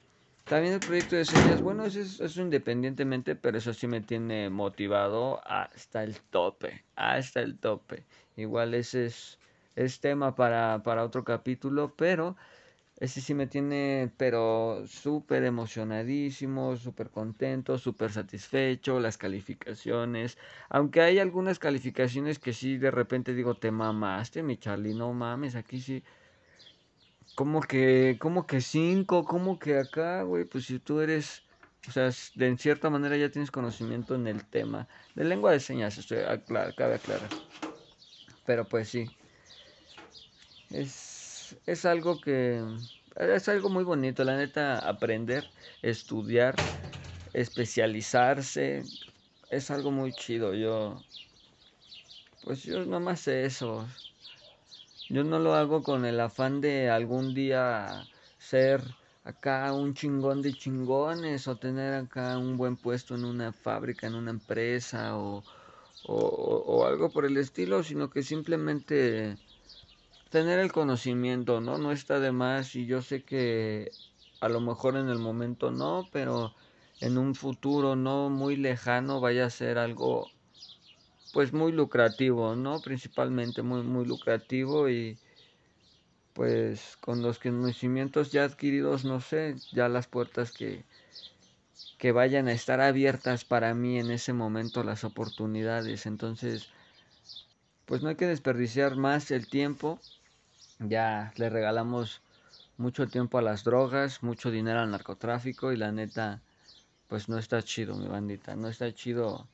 también 0.46 0.74
el 0.74 0.82
proyecto 0.84 1.16
de 1.16 1.24
señas, 1.24 1.62
bueno, 1.62 1.84
eso, 1.86 2.00
es, 2.00 2.20
eso 2.20 2.42
independientemente, 2.42 3.36
pero 3.36 3.58
eso 3.58 3.72
sí 3.74 3.86
me 3.88 4.00
tiene 4.02 4.50
motivado 4.50 5.40
hasta 5.46 6.04
el 6.04 6.20
tope, 6.22 6.86
hasta 6.96 7.40
el 7.42 7.58
tope. 7.58 8.06
Igual 8.36 8.74
ese 8.74 9.06
es, 9.06 9.38
es 9.76 10.00
tema 10.00 10.34
para, 10.34 10.82
para 10.84 11.04
otro 11.04 11.24
capítulo, 11.24 11.96
pero 11.96 12.36
ese 12.96 13.20
sí 13.20 13.34
me 13.34 13.46
tiene, 13.48 14.12
pero 14.16 14.84
súper 14.86 15.44
emocionadísimo, 15.44 16.76
súper 16.76 17.10
contento, 17.10 17.78
súper 17.78 18.12
satisfecho, 18.12 19.00
las 19.00 19.18
calificaciones. 19.18 20.38
Aunque 20.68 21.00
hay 21.00 21.18
algunas 21.18 21.58
calificaciones 21.58 22.38
que 22.38 22.52
sí 22.52 22.78
de 22.78 22.90
repente 22.92 23.34
digo, 23.34 23.56
te 23.56 23.70
mamaste, 23.72 24.42
mi 24.42 24.56
Charlie, 24.58 24.94
no 24.94 25.12
mames, 25.14 25.56
aquí 25.56 25.80
sí 25.80 26.04
como 27.34 27.60
que, 27.62 28.18
como 28.20 28.46
que 28.46 28.60
cinco, 28.60 29.24
como 29.24 29.58
que 29.58 29.78
acá, 29.78 30.22
güey, 30.22 30.44
pues 30.44 30.66
si 30.66 30.78
tú 30.80 31.00
eres, 31.00 31.44
o 31.88 31.90
sea, 31.92 32.10
de 32.34 32.46
en 32.48 32.58
cierta 32.58 32.90
manera 32.90 33.16
ya 33.16 33.30
tienes 33.30 33.50
conocimiento 33.50 34.14
en 34.14 34.26
el 34.26 34.46
tema 34.48 34.88
de 35.14 35.24
lengua 35.24 35.52
de 35.52 35.60
señas, 35.60 35.98
estoy 35.98 36.18
aclar, 36.20 36.74
cabe 36.74 36.94
aclarar. 36.96 37.32
Pero 38.44 38.68
pues 38.68 38.88
sí, 38.88 39.16
es, 40.70 41.60
es 41.66 41.84
algo 41.84 42.20
que, 42.20 42.62
es 43.16 43.48
algo 43.48 43.68
muy 43.68 43.84
bonito, 43.84 44.24
la 44.24 44.36
neta, 44.36 44.78
aprender, 44.78 45.52
estudiar, 45.82 46.66
especializarse, 47.32 48.88
es 49.50 49.70
algo 49.70 49.90
muy 49.92 50.14
chido. 50.14 50.54
Yo, 50.54 51.06
pues 52.40 52.62
yo 52.64 52.84
nomás 52.84 53.20
sé 53.20 53.44
eso. 53.46 53.86
Yo 55.12 55.24
no 55.24 55.38
lo 55.38 55.54
hago 55.54 55.82
con 55.82 56.06
el 56.06 56.18
afán 56.20 56.62
de 56.62 56.88
algún 56.88 57.34
día 57.34 58.08
ser 58.38 58.80
acá 59.24 59.70
un 59.74 59.92
chingón 59.92 60.40
de 60.40 60.54
chingones 60.54 61.46
o 61.48 61.58
tener 61.58 61.92
acá 61.92 62.38
un 62.38 62.56
buen 62.56 62.78
puesto 62.78 63.14
en 63.14 63.26
una 63.26 63.52
fábrica, 63.52 64.06
en 64.06 64.14
una 64.14 64.30
empresa 64.30 65.18
o, 65.18 65.44
o, 66.04 66.86
algo 66.86 67.12
por 67.12 67.26
el 67.26 67.36
estilo, 67.36 67.82
sino 67.82 68.08
que 68.08 68.22
simplemente 68.22 69.36
tener 70.30 70.58
el 70.58 70.72
conocimiento, 70.72 71.60
¿no? 71.60 71.76
No 71.76 71.92
está 71.92 72.18
de 72.18 72.32
más 72.32 72.74
y 72.74 72.86
yo 72.86 73.02
sé 73.02 73.22
que 73.22 73.92
a 74.40 74.48
lo 74.48 74.62
mejor 74.62 74.96
en 74.96 75.10
el 75.10 75.18
momento 75.18 75.70
no, 75.70 76.08
pero 76.10 76.54
en 77.00 77.18
un 77.18 77.34
futuro 77.34 77.96
no 77.96 78.30
muy 78.30 78.56
lejano 78.56 79.20
vaya 79.20 79.44
a 79.44 79.50
ser 79.50 79.76
algo 79.76 80.31
pues 81.32 81.52
muy 81.52 81.72
lucrativo, 81.72 82.54
¿no? 82.56 82.80
Principalmente 82.80 83.62
muy 83.62 83.82
muy 83.82 84.04
lucrativo 84.04 84.88
y 84.88 85.18
pues 86.34 86.96
con 87.00 87.22
los 87.22 87.38
conocimientos 87.38 88.32
ya 88.32 88.44
adquiridos, 88.44 89.04
no 89.04 89.20
sé, 89.20 89.56
ya 89.72 89.88
las 89.88 90.06
puertas 90.06 90.52
que 90.52 90.84
que 91.98 92.12
vayan 92.12 92.48
a 92.48 92.52
estar 92.52 92.80
abiertas 92.80 93.44
para 93.44 93.74
mí 93.74 93.98
en 93.98 94.10
ese 94.10 94.32
momento 94.32 94.82
las 94.82 95.04
oportunidades. 95.04 96.04
Entonces, 96.06 96.68
pues 97.86 98.02
no 98.02 98.08
hay 98.08 98.16
que 98.16 98.26
desperdiciar 98.26 98.96
más 98.96 99.30
el 99.30 99.46
tiempo. 99.46 100.00
Ya 100.80 101.32
le 101.36 101.48
regalamos 101.48 102.20
mucho 102.76 103.06
tiempo 103.06 103.38
a 103.38 103.42
las 103.42 103.62
drogas, 103.62 104.22
mucho 104.22 104.50
dinero 104.50 104.80
al 104.80 104.90
narcotráfico 104.90 105.72
y 105.72 105.76
la 105.76 105.92
neta, 105.92 106.42
pues 107.06 107.28
no 107.28 107.38
está 107.38 107.62
chido, 107.62 107.94
mi 107.94 108.08
bandita. 108.08 108.56
No 108.56 108.68
está 108.68 108.92
chido 108.92 109.46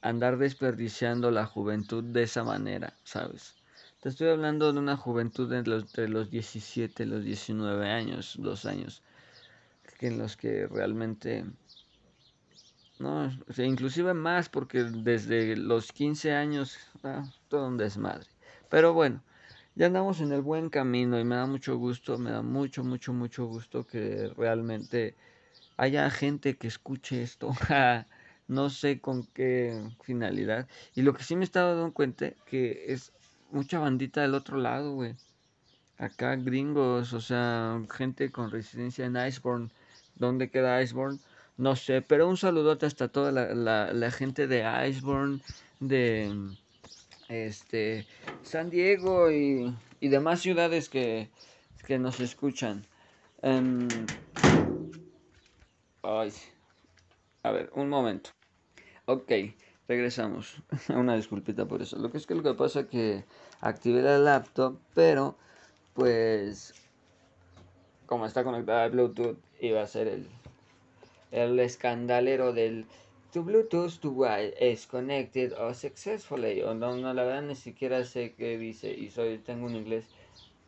andar 0.00 0.38
desperdiciando 0.38 1.30
la 1.30 1.46
juventud 1.46 2.04
de 2.04 2.22
esa 2.22 2.44
manera, 2.44 2.94
¿sabes? 3.04 3.56
Te 4.00 4.08
estoy 4.08 4.28
hablando 4.28 4.72
de 4.72 4.78
una 4.78 4.96
juventud 4.96 5.52
entre 5.52 5.74
los, 5.74 5.82
entre 5.84 6.08
los 6.08 6.30
17 6.30 7.02
y 7.02 7.06
los 7.06 7.24
19 7.24 7.90
años, 7.90 8.36
dos 8.38 8.64
años 8.64 9.02
en 10.00 10.18
los 10.18 10.36
que 10.36 10.66
realmente 10.66 11.44
no, 12.98 13.30
inclusive 13.58 14.14
más 14.14 14.48
porque 14.48 14.84
desde 14.84 15.56
los 15.56 15.92
15 15.92 16.32
años 16.32 16.78
ah, 17.04 17.24
todo 17.48 17.68
un 17.68 17.76
desmadre. 17.76 18.26
Pero 18.68 18.92
bueno, 18.92 19.22
ya 19.76 19.86
andamos 19.86 20.20
en 20.20 20.32
el 20.32 20.42
buen 20.42 20.68
camino 20.68 21.18
y 21.18 21.24
me 21.24 21.36
da 21.36 21.46
mucho 21.46 21.76
gusto, 21.76 22.18
me 22.18 22.30
da 22.30 22.42
mucho, 22.42 22.82
mucho, 22.82 23.12
mucho 23.12 23.46
gusto 23.46 23.86
que 23.86 24.32
realmente 24.36 25.14
haya 25.76 26.10
gente 26.10 26.56
que 26.56 26.66
escuche 26.66 27.22
esto. 27.22 27.52
no 28.48 28.70
sé 28.70 29.00
con 29.00 29.24
qué 29.26 29.80
finalidad. 30.02 30.68
Y 30.94 31.02
lo 31.02 31.14
que 31.14 31.22
sí 31.22 31.36
me 31.36 31.44
estaba 31.44 31.74
dando 31.74 31.92
cuenta 31.92 32.32
que 32.46 32.86
es 32.88 33.12
mucha 33.50 33.78
bandita 33.78 34.22
del 34.22 34.34
otro 34.34 34.58
lado, 34.58 34.94
güey. 34.94 35.14
Acá 35.98 36.36
gringos, 36.36 37.12
o 37.12 37.20
sea, 37.20 37.80
gente 37.90 38.30
con 38.30 38.50
residencia 38.50 39.06
en 39.06 39.16
Iceborne 39.16 39.70
dónde 40.18 40.50
queda 40.50 40.82
Iceborne, 40.82 41.18
no 41.56 41.76
sé, 41.76 42.02
pero 42.02 42.28
un 42.28 42.36
saludote 42.36 42.86
hasta 42.86 43.08
toda 43.08 43.32
la, 43.32 44.10
gente 44.10 44.46
de 44.46 44.64
Iceborne, 44.88 45.40
de 45.80 46.56
este 47.28 48.06
San 48.42 48.70
Diego 48.70 49.30
y, 49.30 49.74
demás 50.00 50.40
ciudades 50.40 50.88
que, 50.88 51.30
que 51.86 51.98
nos 51.98 52.20
escuchan. 52.20 52.84
Em, 53.42 53.88
ay, 56.02 56.32
a 57.42 57.50
ver, 57.52 57.70
un 57.74 57.88
momento. 57.88 58.30
Ok, 59.08 59.32
regresamos. 59.88 60.62
Una 60.90 61.16
disculpita 61.16 61.64
por 61.64 61.80
eso. 61.80 61.96
Lo 61.96 62.10
que 62.10 62.18
es 62.18 62.26
que 62.26 62.34
lo 62.34 62.42
que 62.42 62.52
pasa 62.52 62.80
es 62.80 62.86
que 62.88 63.24
activé 63.62 64.02
la 64.02 64.18
laptop, 64.18 64.76
pero 64.94 65.34
pues 65.94 66.74
como 68.04 68.26
está 68.26 68.44
conectada 68.44 68.84
a 68.84 68.88
Bluetooth, 68.88 69.38
iba 69.62 69.80
a 69.80 69.86
ser 69.86 70.08
el, 70.08 70.26
el 71.32 71.58
escandalero 71.58 72.52
del 72.52 72.84
tu 73.32 73.44
Bluetooth 73.44 73.98
to 73.98 74.26
is 74.60 74.86
connected 74.86 75.54
or 75.54 75.74
successfully. 75.74 76.60
No, 76.60 76.74
no, 76.74 77.14
la 77.14 77.24
verdad 77.24 77.42
ni 77.42 77.54
siquiera 77.54 78.04
sé 78.04 78.34
qué 78.36 78.58
dice. 78.58 78.92
Y 78.92 79.10
soy, 79.10 79.38
tengo 79.38 79.64
un 79.64 79.74
inglés, 79.74 80.04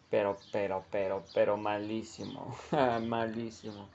pero, 0.09 0.39
pero, 0.51 0.83
pero, 0.91 1.23
pero 1.35 1.59
malísimo. 1.59 2.57
malísimo. 3.07 3.87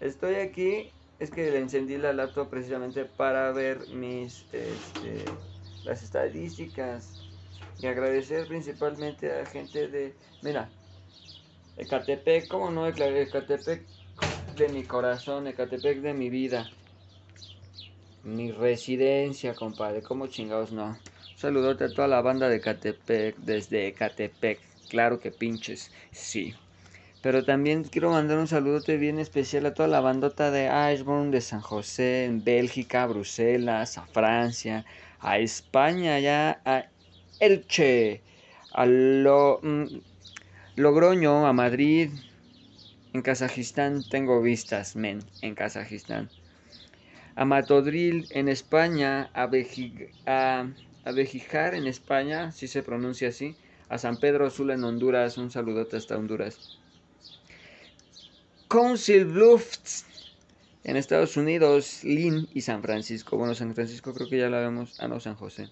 Estoy 0.00 0.34
aquí, 0.34 0.90
es 1.18 1.30
que 1.30 1.50
le 1.50 1.58
encendí 1.58 1.96
la 1.96 2.12
laptop 2.12 2.50
precisamente 2.50 3.04
para 3.04 3.52
ver 3.52 3.88
mis, 3.88 4.44
este, 4.52 5.24
las 5.84 6.02
estadísticas. 6.02 7.18
Y 7.80 7.86
agradecer 7.86 8.46
principalmente 8.46 9.30
a 9.32 9.42
la 9.42 9.46
gente 9.46 9.88
de, 9.88 10.14
mira, 10.42 10.68
Ecatepec, 11.76 12.46
¿cómo 12.48 12.70
no? 12.70 12.86
Ecatepec 12.86 13.82
de 14.56 14.68
mi 14.68 14.84
corazón, 14.84 15.48
Ecatepec 15.48 16.00
de 16.00 16.14
mi 16.14 16.30
vida. 16.30 16.70
Mi 18.22 18.52
residencia, 18.52 19.54
compadre. 19.54 20.02
¿Cómo 20.02 20.28
chingados 20.28 20.72
no? 20.72 20.96
Saludote 21.34 21.84
a 21.84 21.92
toda 21.92 22.08
la 22.08 22.22
banda 22.22 22.48
de 22.48 22.56
Ecatepec, 22.56 23.36
desde 23.38 23.88
Ecatepec. 23.88 24.60
Claro 24.88 25.18
que 25.18 25.30
pinches, 25.32 25.90
sí. 26.12 26.54
Pero 27.24 27.42
también 27.42 27.82
quiero 27.84 28.10
mandar 28.10 28.36
un 28.36 28.46
saludote 28.46 28.98
bien 28.98 29.18
especial 29.18 29.64
a 29.64 29.72
toda 29.72 29.88
la 29.88 30.00
bandota 30.00 30.50
de 30.50 30.68
Iceborne, 30.92 31.30
de 31.30 31.40
San 31.40 31.62
José, 31.62 32.26
en 32.26 32.44
Bélgica, 32.44 33.04
a 33.04 33.06
Bruselas, 33.06 33.96
a 33.96 34.04
Francia, 34.04 34.84
a 35.20 35.38
España, 35.38 36.20
ya 36.20 36.60
a 36.66 36.84
Elche, 37.40 38.20
a 38.74 38.84
lo... 38.84 39.58
Mm, 39.62 39.86
Logroño, 40.76 41.46
a 41.46 41.54
Madrid. 41.54 42.10
En 43.14 43.22
Kazajistán 43.22 44.02
tengo 44.10 44.42
vistas, 44.42 44.94
men, 44.94 45.20
en 45.40 45.54
Kazajistán. 45.54 46.28
A 47.36 47.46
Matodril 47.46 48.28
en 48.32 48.50
España, 48.50 49.30
a, 49.32 49.46
Bejijar 49.46 50.74
en 51.74 51.86
España, 51.86 52.52
si 52.52 52.68
se 52.68 52.82
pronuncia 52.82 53.30
así. 53.30 53.56
A 53.88 53.96
San 53.96 54.18
Pedro 54.18 54.50
Sula 54.50 54.74
en 54.74 54.84
Honduras, 54.84 55.38
un 55.38 55.50
saludote 55.50 55.96
hasta 55.96 56.18
Honduras. 56.18 56.83
Council 58.74 59.26
Bluffs 59.26 60.04
en 60.82 60.96
Estados 60.96 61.36
Unidos, 61.36 62.02
Lynn 62.02 62.48
y 62.52 62.62
San 62.62 62.82
Francisco. 62.82 63.36
Bueno, 63.36 63.54
San 63.54 63.72
Francisco 63.72 64.12
creo 64.12 64.28
que 64.28 64.38
ya 64.38 64.50
la 64.50 64.58
vemos. 64.58 64.98
Ah, 64.98 65.06
no, 65.06 65.20
San 65.20 65.36
José. 65.36 65.68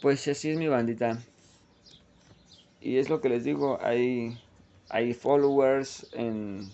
Pues 0.00 0.26
así 0.26 0.48
es 0.48 0.56
mi 0.56 0.68
bandita. 0.68 1.18
Y 2.80 2.96
es 2.96 3.10
lo 3.10 3.20
que 3.20 3.28
les 3.28 3.44
digo, 3.44 3.78
hay, 3.82 4.40
hay 4.88 5.12
followers 5.12 6.06
en, 6.14 6.70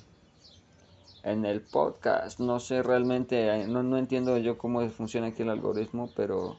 en 1.25 1.45
el 1.45 1.63
podcast. 1.63 2.39
No 2.39 2.61
sé 2.61 2.85
realmente, 2.85 3.67
no, 3.67 3.83
no 3.83 3.99
entiendo 3.99 4.39
yo 4.39 4.57
cómo 4.57 4.89
funciona 4.91 5.27
aquí 5.27 5.43
el 5.43 5.51
algoritmo, 5.51 6.13
pero 6.15 6.59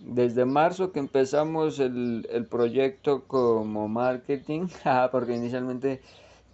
desde 0.00 0.44
marzo 0.44 0.90
que 0.90 0.98
empezamos 0.98 1.78
el, 1.78 2.26
el 2.32 2.44
proyecto 2.46 3.22
como 3.28 3.86
marketing, 3.86 4.66
ah, 4.84 5.10
porque 5.12 5.36
inicialmente 5.36 6.02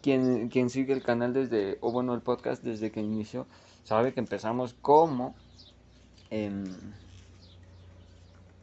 quien, 0.05 0.51
quien 0.51 0.69
sigue 0.69 0.93
el 0.93 1.03
canal 1.03 1.33
desde, 1.33 1.79
o 1.81 1.91
bueno, 1.91 2.13
el 2.13 2.21
podcast 2.21 2.63
desde 2.63 2.93
que 2.93 3.01
inició, 3.01 3.47
sabe 3.85 4.13
que 4.13 4.21
empezamos 4.21 4.75
como... 4.75 5.35
en 6.29 6.95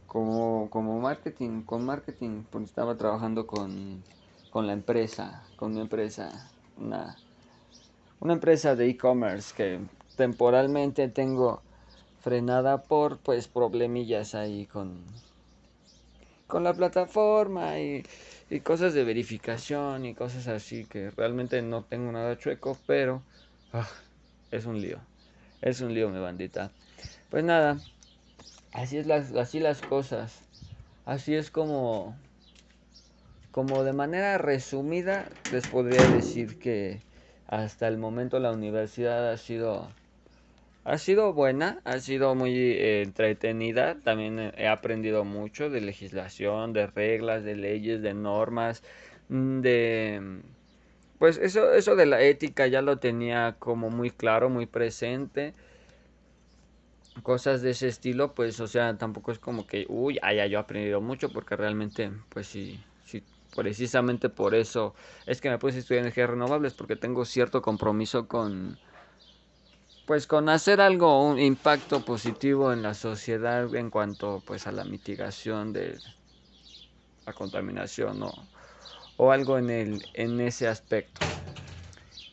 como, 0.06 0.70
como 0.70 1.00
marketing, 1.00 1.62
con 1.64 1.86
marketing, 1.86 2.44
porque 2.52 2.66
estaba 2.66 2.96
trabajando 2.98 3.48
con, 3.48 4.04
con 4.52 4.68
la 4.68 4.74
empresa, 4.74 5.42
con 5.56 5.74
mi 5.74 5.80
empresa, 5.80 6.52
una, 6.78 7.16
una 8.20 8.34
empresa 8.34 8.76
de 8.76 8.90
e-commerce 8.90 9.56
que 9.56 9.80
temporalmente 10.18 11.08
tengo 11.08 11.62
frenada 12.20 12.84
por 12.84 13.20
pues 13.20 13.48
problemillas 13.48 14.36
ahí 14.36 14.66
con, 14.66 15.06
con 16.52 16.64
la 16.66 16.74
plataforma 16.76 17.80
y, 17.80 18.04
y 18.50 18.62
cosas 18.62 18.94
de 18.94 19.04
verificación 19.06 20.06
y 20.06 20.16
cosas 20.16 20.48
así 20.48 20.86
que 20.86 21.12
realmente 21.12 21.62
no 21.62 21.86
tengo 21.86 22.12
nada 22.12 22.38
chueco, 22.38 22.78
pero 22.88 23.24
ah, 23.74 23.90
es 24.52 24.66
un 24.66 24.82
lío. 24.82 25.00
Es 25.62 25.82
un 25.82 25.94
lío, 25.94 26.10
mi 26.10 26.20
bandita. 26.20 26.72
Pues 27.30 27.44
nada, 27.44 27.78
Así 28.74 28.98
es 28.98 29.08
las, 29.08 29.34
así 29.36 29.60
las 29.60 29.82
cosas. 29.84 30.46
Así 31.06 31.36
es 31.36 31.52
como, 31.52 32.16
como 33.52 33.84
de 33.84 33.94
manera 33.94 34.38
resumida 34.38 35.30
les 35.52 35.68
podría 35.68 36.08
decir 36.08 36.58
que 36.60 37.02
hasta 37.48 37.88
el 37.88 37.98
momento 37.98 38.40
la 38.40 38.52
universidad 38.52 39.32
ha 39.32 39.38
sido, 39.38 39.90
ha 40.84 40.98
sido 40.98 41.34
buena, 41.34 41.82
ha 41.84 42.00
sido 42.00 42.36
muy 42.36 42.54
eh, 42.58 43.04
entretenida. 43.04 44.00
También 44.04 44.54
he 44.58 44.68
aprendido 44.68 45.24
mucho 45.24 45.70
de 45.70 45.82
legislación, 45.82 46.74
de 46.74 46.88
reglas, 46.88 47.44
de 47.44 47.56
leyes, 47.56 48.02
de 48.02 48.14
normas, 48.14 48.84
de 49.30 50.42
pues 51.22 51.38
eso, 51.38 51.72
eso 51.76 51.96
de 51.96 52.08
la 52.08 52.20
ética 52.24 52.66
ya 52.66 52.82
lo 52.82 52.98
tenía 52.98 53.56
como 53.60 53.92
muy 53.92 54.10
claro, 54.10 54.50
muy 54.50 54.66
presente. 54.66 55.54
Cosas 57.22 57.62
de 57.62 57.70
ese 57.70 57.90
estilo, 57.90 58.34
pues, 58.34 58.60
o 58.60 58.66
sea, 58.66 58.98
tampoco 58.98 59.32
es 59.32 59.38
como 59.38 59.68
que, 59.68 59.86
uy, 59.88 60.18
haya 60.24 60.48
yo 60.48 60.58
aprendido 60.58 61.00
mucho, 61.00 61.32
porque 61.32 61.56
realmente, 61.56 62.12
pues 62.30 62.48
sí, 62.48 62.84
sí, 63.06 63.24
precisamente 63.56 64.30
por 64.30 64.56
eso 64.56 64.96
es 65.28 65.42
que 65.42 65.52
me 65.52 65.60
puse 65.60 65.78
a 65.78 65.80
estudiar 65.82 66.02
energías 66.02 66.32
renovables, 66.32 66.74
porque 66.74 66.96
tengo 66.96 67.24
cierto 67.24 67.62
compromiso 67.62 68.28
con, 68.28 68.80
pues, 70.12 70.28
con 70.28 70.50
hacer 70.50 70.82
algo, 70.82 71.24
un 71.24 71.40
impacto 71.40 72.04
positivo 72.04 72.74
en 72.74 72.82
la 72.84 72.94
sociedad 72.96 73.74
en 73.74 73.90
cuanto, 73.90 74.44
pues, 74.46 74.68
a 74.68 74.74
la 74.74 74.84
mitigación 74.84 75.72
de 75.72 76.02
la 77.26 77.32
contaminación, 77.32 78.20
¿no? 78.20 78.34
o 79.16 79.32
algo 79.32 79.58
en, 79.58 79.70
el, 79.70 80.06
en 80.14 80.42
ese 80.42 80.68
aspecto. 80.68 81.22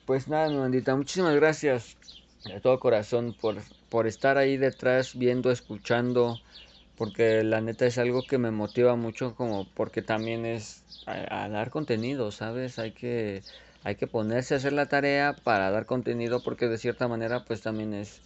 Pues 0.06 0.26
nada, 0.26 0.48
mi 0.48 0.56
bandita, 0.56 0.96
muchísimas 0.96 1.36
gracias 1.36 1.96
de 2.44 2.60
todo 2.60 2.80
corazón 2.80 3.32
por, 3.32 3.58
por 3.88 4.08
estar 4.08 4.38
ahí 4.38 4.56
detrás, 4.56 5.16
viendo, 5.16 5.52
escuchando, 5.52 6.40
porque 6.96 7.44
la 7.44 7.60
neta 7.60 7.86
es 7.86 7.96
algo 7.98 8.24
que 8.24 8.38
me 8.38 8.50
motiva 8.50 8.96
mucho, 8.96 9.36
como 9.36 9.68
porque 9.74 10.02
también 10.02 10.46
es 10.46 10.82
a, 11.06 11.48
dar 11.48 11.70
contenido, 11.70 12.32
¿sabes? 12.32 12.80
Hay 12.80 12.90
que, 12.90 13.44
hay 13.84 13.96
que 13.96 14.06
ponerse 14.06 14.54
a 14.54 14.56
hacer 14.58 14.72
la 14.72 14.86
tarea 14.86 15.36
para 15.44 15.70
dar 15.70 15.86
contenido, 15.86 16.42
porque 16.42 16.68
de 16.68 16.78
cierta 16.78 17.08
manera, 17.08 17.44
pues 17.44 17.60
también 17.62 17.94
es 17.94 18.20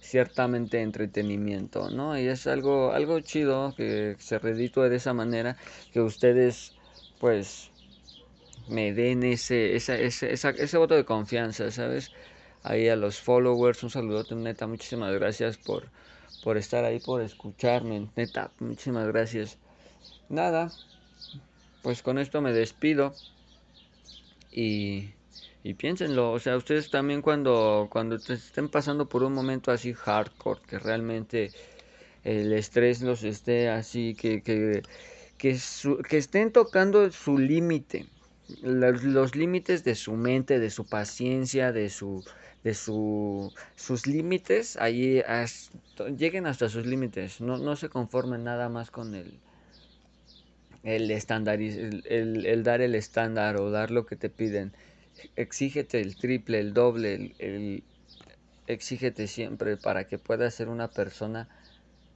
ciertamente 0.00 0.82
entretenimiento, 0.82 1.90
¿no? 1.90 2.18
Y 2.18 2.26
es 2.26 2.46
algo, 2.46 2.92
algo 2.92 3.20
chido 3.20 3.74
que 3.76 4.16
se 4.18 4.38
reditúe 4.38 4.82
de 4.82 4.96
esa 4.96 5.14
manera, 5.14 5.56
que 5.92 6.00
ustedes, 6.00 6.72
pues, 7.18 7.70
me 8.68 8.92
den 8.92 9.22
ese, 9.24 9.76
esa, 9.76 9.96
ese, 9.96 10.32
ese 10.32 10.78
voto 10.78 10.94
de 10.94 11.04
confianza, 11.04 11.70
¿sabes? 11.70 12.12
Ahí 12.62 12.88
a 12.88 12.96
los 12.96 13.20
followers, 13.20 13.82
un 13.82 13.90
saludote, 13.90 14.34
neta, 14.34 14.66
muchísimas 14.66 15.12
gracias 15.14 15.58
por, 15.58 15.88
por 16.42 16.56
estar 16.56 16.84
ahí, 16.84 16.98
por 16.98 17.20
escucharme, 17.20 18.08
neta, 18.16 18.50
muchísimas 18.58 19.06
gracias. 19.08 19.58
Nada, 20.28 20.70
pues 21.82 22.02
con 22.02 22.18
esto 22.18 22.40
me 22.40 22.52
despido 22.52 23.14
y, 24.54 25.12
y 25.64 25.74
piénsenlo, 25.74 26.32
o 26.32 26.38
sea, 26.38 26.56
ustedes 26.56 26.90
también 26.90 27.22
cuando, 27.22 27.88
cuando 27.90 28.14
estén 28.16 28.68
pasando 28.68 29.08
por 29.08 29.24
un 29.24 29.32
momento 29.32 29.72
así 29.72 29.92
hardcore, 29.92 30.60
que 30.68 30.78
realmente 30.78 31.50
el 32.22 32.52
estrés 32.52 33.02
los 33.02 33.24
esté 33.24 33.68
así, 33.68 34.14
que, 34.14 34.42
que, 34.42 34.82
que, 35.36 35.58
que 36.08 36.16
estén 36.16 36.52
tocando 36.52 37.10
su 37.10 37.36
límite, 37.36 38.06
los, 38.62 39.34
límites 39.34 39.82
de 39.84 39.96
su 39.96 40.12
mente, 40.12 40.60
de 40.60 40.70
su 40.70 40.86
paciencia, 40.86 41.72
de 41.72 41.90
su 41.90 42.24
de 42.62 42.72
su, 42.72 43.52
sus 43.76 44.06
límites, 44.06 44.78
ahí 44.78 45.22
lleguen 46.16 46.46
hasta 46.46 46.70
sus 46.70 46.86
límites, 46.86 47.42
no, 47.42 47.58
no 47.58 47.76
se 47.76 47.90
conformen 47.90 48.42
nada 48.42 48.70
más 48.70 48.90
con 48.90 49.14
el, 49.14 49.38
el, 50.84 51.10
estándar, 51.10 51.60
el, 51.60 52.04
el, 52.46 52.62
dar 52.62 52.80
el 52.82 52.94
estándar 52.94 53.56
o 53.56 53.70
dar 53.70 53.90
lo 53.90 54.06
que 54.06 54.16
te 54.16 54.28
piden. 54.28 54.72
Exígete 55.34 56.00
el 56.00 56.16
triple, 56.16 56.60
el 56.60 56.74
doble, 56.74 57.34
el, 57.38 57.82
exígete 58.66 59.26
siempre 59.26 59.76
para 59.76 60.04
que 60.06 60.18
puedas 60.18 60.54
ser 60.54 60.68
una 60.68 60.88
persona 60.88 61.48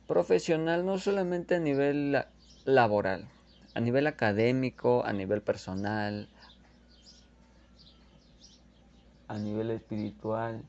profesional, 0.06 0.84
no 0.84 0.98
solamente 0.98 1.54
a 1.54 1.60
nivel 1.60 2.24
laboral, 2.64 3.26
a 3.74 3.80
nivel 3.80 4.06
académico, 4.06 5.04
a 5.04 5.12
nivel 5.12 5.40
personal, 5.40 6.28
a 9.28 9.38
nivel 9.38 9.70
espiritual. 9.70 10.62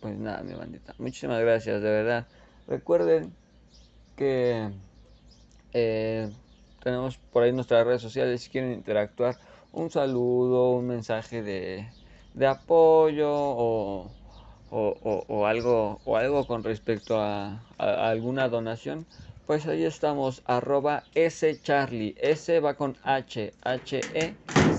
Pues 0.00 0.16
nada, 0.18 0.42
mi 0.42 0.54
bandita. 0.54 0.94
Muchísimas 0.98 1.40
gracias, 1.40 1.82
de 1.82 1.90
verdad. 1.90 2.26
Recuerden 2.68 3.32
que 4.16 4.70
eh, 5.72 6.30
tenemos 6.86 7.18
por 7.18 7.42
ahí 7.42 7.52
nuestras 7.52 7.84
redes 7.84 8.00
sociales 8.00 8.42
si 8.42 8.50
quieren 8.50 8.72
interactuar. 8.72 9.36
Un 9.72 9.90
saludo, 9.90 10.70
un 10.70 10.86
mensaje 10.86 11.42
de, 11.42 11.90
de 12.32 12.46
apoyo 12.46 13.28
o, 13.28 14.08
o, 14.70 15.24
o, 15.28 15.46
algo, 15.46 16.00
o 16.04 16.16
algo 16.16 16.46
con 16.46 16.62
respecto 16.62 17.20
a 17.20 17.60
alguna 17.78 18.48
donación 18.48 19.04
pues 19.46 19.64
ahí 19.68 19.84
estamos, 19.84 20.42
arroba 20.44 21.04
S 21.14 21.60
Charlie. 21.62 22.16
Va 22.64 22.74
con 22.74 22.96
H, 23.04 23.54
H, 23.62 24.00
E, 24.12 24.34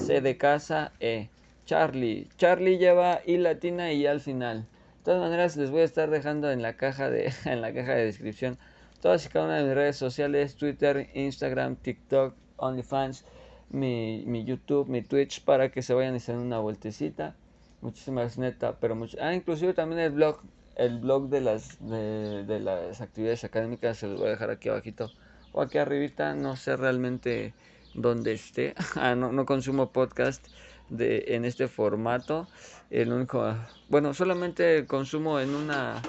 C 0.05 0.21
de 0.21 0.37
casa, 0.37 0.91
E. 0.99 1.29
Charlie. 1.65 2.27
Charlie 2.37 2.77
lleva 2.77 3.21
I 3.25 3.37
latina 3.37 3.93
y 3.93 4.05
al 4.05 4.19
final. 4.19 4.63
De 4.63 5.03
todas 5.03 5.21
maneras, 5.21 5.55
les 5.55 5.71
voy 5.71 5.81
a 5.81 5.85
estar 5.85 6.09
dejando 6.09 6.51
en 6.51 6.61
la 6.61 6.75
caja 6.75 7.09
de, 7.09 7.31
en 7.45 7.61
la 7.61 7.73
caja 7.73 7.95
de 7.95 8.05
descripción 8.05 8.57
todas 9.01 9.25
y 9.25 9.29
cada 9.29 9.45
una 9.45 9.57
de 9.57 9.63
mis 9.65 9.75
redes 9.75 9.97
sociales, 9.97 10.55
Twitter, 10.55 11.09
Instagram, 11.13 11.75
TikTok, 11.75 12.35
OnlyFans, 12.57 13.25
mi, 13.69 14.23
mi 14.25 14.43
YouTube, 14.43 14.87
mi 14.87 15.01
Twitch, 15.01 15.43
para 15.43 15.69
que 15.69 15.81
se 15.81 15.93
vayan 15.93 16.15
y 16.15 16.19
se 16.19 16.31
den 16.31 16.41
una 16.41 16.59
vueltecita. 16.59 17.35
Muchísimas 17.81 18.37
neta, 18.37 18.77
pero 18.79 18.95
mucho. 18.95 19.17
Ah, 19.21 19.33
inclusive 19.33 19.73
también 19.73 20.01
el 20.01 20.11
blog 20.11 20.41
el 20.77 20.99
blog 20.99 21.29
de 21.29 21.41
las, 21.41 21.77
de, 21.79 22.59
las 22.59 23.01
actividades 23.01 23.43
académicas 23.43 23.97
se 23.97 24.07
los 24.07 24.19
voy 24.19 24.27
a 24.27 24.31
dejar 24.31 24.51
aquí 24.51 24.69
abajito 24.69 25.11
o 25.51 25.61
aquí 25.61 25.79
arribita, 25.79 26.35
no 26.35 26.55
sé 26.55 26.77
realmente 26.77 27.53
dónde 27.95 28.33
esté. 28.33 28.75
Ah, 28.95 29.15
no, 29.15 29.31
no 29.31 29.45
consumo 29.45 29.91
podcast 29.91 30.45
de, 30.89 31.25
en 31.29 31.45
este 31.45 31.67
formato. 31.67 32.47
El 32.91 33.11
único, 33.11 33.55
bueno, 33.89 34.13
solamente 34.13 34.85
consumo 34.85 35.39
en 35.39 35.55
una, 35.55 36.01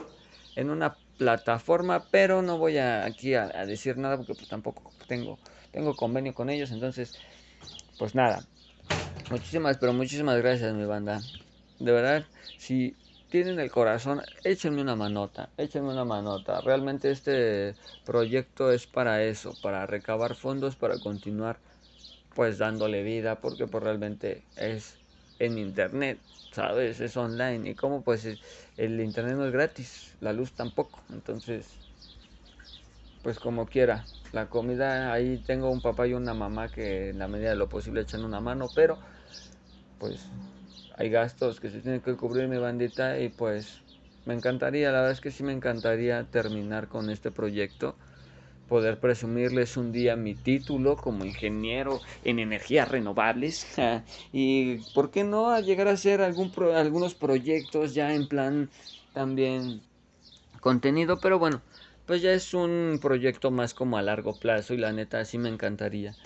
en 0.55 0.71
una 0.71 0.97
plataforma, 1.19 2.07
pero 2.11 2.41
no 2.41 2.57
voy 2.57 2.79
a, 2.79 3.05
aquí 3.05 3.35
a, 3.35 3.49
decir 3.67 3.99
nada 3.99 4.17
porque 4.17 4.35
pues, 4.35 4.49
tampoco 4.49 4.93
tengo, 5.07 5.39
tengo 5.73 5.95
convenio 5.97 6.33
con 6.33 6.49
ellos. 6.49 6.71
Entonces, 6.71 7.15
pues 7.99 8.15
nada. 8.15 8.47
Muchísimas, 9.31 9.77
pero 9.77 9.93
muchísimas 9.93 10.39
gracias, 10.39 10.73
mi 10.73 10.87
banda. 10.87 11.21
De 11.79 11.93
verdad, 11.93 12.25
si 12.57 12.97
tienen 13.29 13.61
el 13.61 13.71
corazón, 13.71 14.23
échenme 14.43 14.81
una 14.81 14.97
manota, 14.97 15.51
échenme 15.59 15.91
una 15.91 16.05
manota. 16.05 16.63
Realmente 16.63 17.11
este 17.11 17.75
proyecto 18.05 18.73
es 18.73 18.87
para 18.87 19.23
eso, 19.23 19.55
para 19.61 19.85
recabar 19.85 20.35
fondos, 20.35 20.77
para 20.77 20.99
continuar 20.99 21.59
pues 22.35 22.57
dándole 22.57 23.03
vida, 23.03 23.41
porque 23.41 23.67
pues 23.67 23.83
realmente 23.83 24.45
es 24.57 24.97
en 25.39 25.59
internet, 25.59 26.19
¿sabes? 26.51 27.01
Es 27.01 27.17
online 27.17 27.71
y 27.71 27.75
como 27.75 28.03
pues 28.03 28.27
el 28.77 29.01
internet 29.01 29.37
no 29.37 29.47
es 29.47 29.53
gratis, 29.53 30.17
la 30.21 30.33
luz 30.33 30.53
tampoco, 30.53 31.01
entonces 31.11 31.67
pues 33.23 33.39
como 33.39 33.67
quiera. 33.67 34.07
La 34.33 34.47
comida, 34.47 35.13
ahí 35.13 35.39
tengo 35.47 35.71
un 35.71 35.81
papá 35.81 36.07
y 36.07 36.13
una 36.13 36.35
mamá 36.35 36.71
que 36.71 37.11
en 37.11 37.19
la 37.19 37.29
medida 37.29 37.51
de 37.51 37.57
lo 37.57 37.69
posible 37.69 38.03
echan 38.03 38.25
una 38.25 38.41
mano, 38.41 38.71
pero 38.75 38.99
pues 39.99 40.29
hay 40.97 41.11
gastos 41.11 41.61
que 41.61 41.71
se 41.71 41.81
tienen 41.81 42.01
que 42.01 42.15
cubrir 42.15 42.49
mi 42.49 42.59
bandita 42.59 43.19
y 43.19 43.29
pues 43.31 43.81
me 44.25 44.35
encantaría, 44.35 44.93
la 44.93 44.99
verdad 44.99 45.13
es 45.13 45.21
que 45.21 45.31
sí 45.31 45.43
me 45.43 45.53
encantaría 45.53 46.25
terminar 46.25 46.89
con 46.89 47.09
este 47.09 47.31
proyecto, 47.31 47.97
poder 48.69 49.01
presumirles 49.01 49.77
un 49.77 49.93
día 49.93 50.17
mi 50.17 50.35
título 50.37 51.01
como 51.01 51.25
ingeniero 51.25 52.03
en 52.23 52.39
energías 52.39 52.89
renovables 52.89 53.67
y 54.33 54.79
por 54.93 55.11
qué 55.11 55.25
no 55.25 55.59
llegar 55.61 55.89
a 55.89 55.93
hacer 55.93 56.21
algún 56.23 56.53
algunos 56.75 57.15
proyectos 57.17 57.95
ya 57.95 58.15
en 58.15 58.29
plan 58.29 58.71
también 59.13 59.83
contenido, 60.61 61.21
pero 61.21 61.39
bueno, 61.39 61.63
pues 62.05 62.23
ya 62.23 62.33
es 62.33 62.55
un 62.55 62.99
proyecto 63.01 63.51
más 63.51 63.75
como 63.75 63.99
a 63.99 64.03
largo 64.03 64.39
plazo 64.39 64.75
y 64.75 64.79
la 64.79 64.93
neta 64.93 65.25
sí 65.25 65.39
me 65.39 65.49
encantaría. 65.49 66.17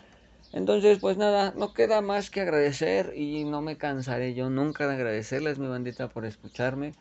Entonces, 0.53 0.99
pues 1.01 1.17
nada, 1.19 1.53
no 1.57 1.73
queda 1.75 2.03
más 2.03 2.31
que 2.31 2.41
agradecer 2.43 3.15
y 3.17 3.45
no 3.45 3.63
me 3.63 3.79
cansaré 3.79 4.35
yo 4.35 4.51
nunca 4.51 4.87
de 4.89 4.95
agradecerles, 4.95 5.59
mi 5.59 5.69
bandita, 5.69 6.09
por 6.09 6.27
escucharme. 6.27 6.95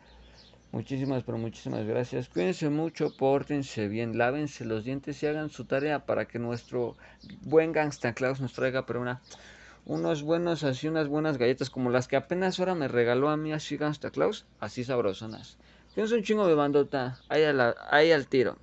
Muchísimas, 0.72 1.22
pero 1.22 1.36
muchísimas 1.36 1.84
gracias. 1.84 2.30
Cuídense 2.30 2.70
mucho, 2.70 3.14
pórtense 3.14 3.88
bien, 3.88 4.16
lávense 4.16 4.64
los 4.64 4.84
dientes 4.84 5.22
y 5.22 5.26
hagan 5.26 5.50
su 5.50 5.66
tarea 5.66 6.06
para 6.06 6.26
que 6.26 6.38
nuestro 6.38 6.96
buen 7.42 7.72
Gangsta 7.72 8.14
Claus 8.14 8.40
nos 8.40 8.54
traiga, 8.54 8.86
pero 8.86 9.02
una, 9.02 9.20
unos 9.84 10.22
buenos, 10.22 10.64
así 10.64 10.88
unas 10.88 11.08
buenas 11.08 11.36
galletas 11.36 11.68
como 11.68 11.90
las 11.90 12.08
que 12.08 12.16
apenas 12.16 12.58
ahora 12.58 12.74
me 12.74 12.88
regaló 12.88 13.28
a 13.28 13.36
mí 13.36 13.52
así 13.52 13.76
Gangsta 13.76 14.10
Claus, 14.10 14.46
así 14.60 14.82
sabrosonas. 14.82 15.58
Tienes 15.92 16.10
un 16.10 16.22
chingo 16.22 16.46
de 16.46 16.54
bandota, 16.54 17.18
ahí, 17.28 17.42
ahí 17.90 18.10
al 18.10 18.26
tiro. 18.26 18.56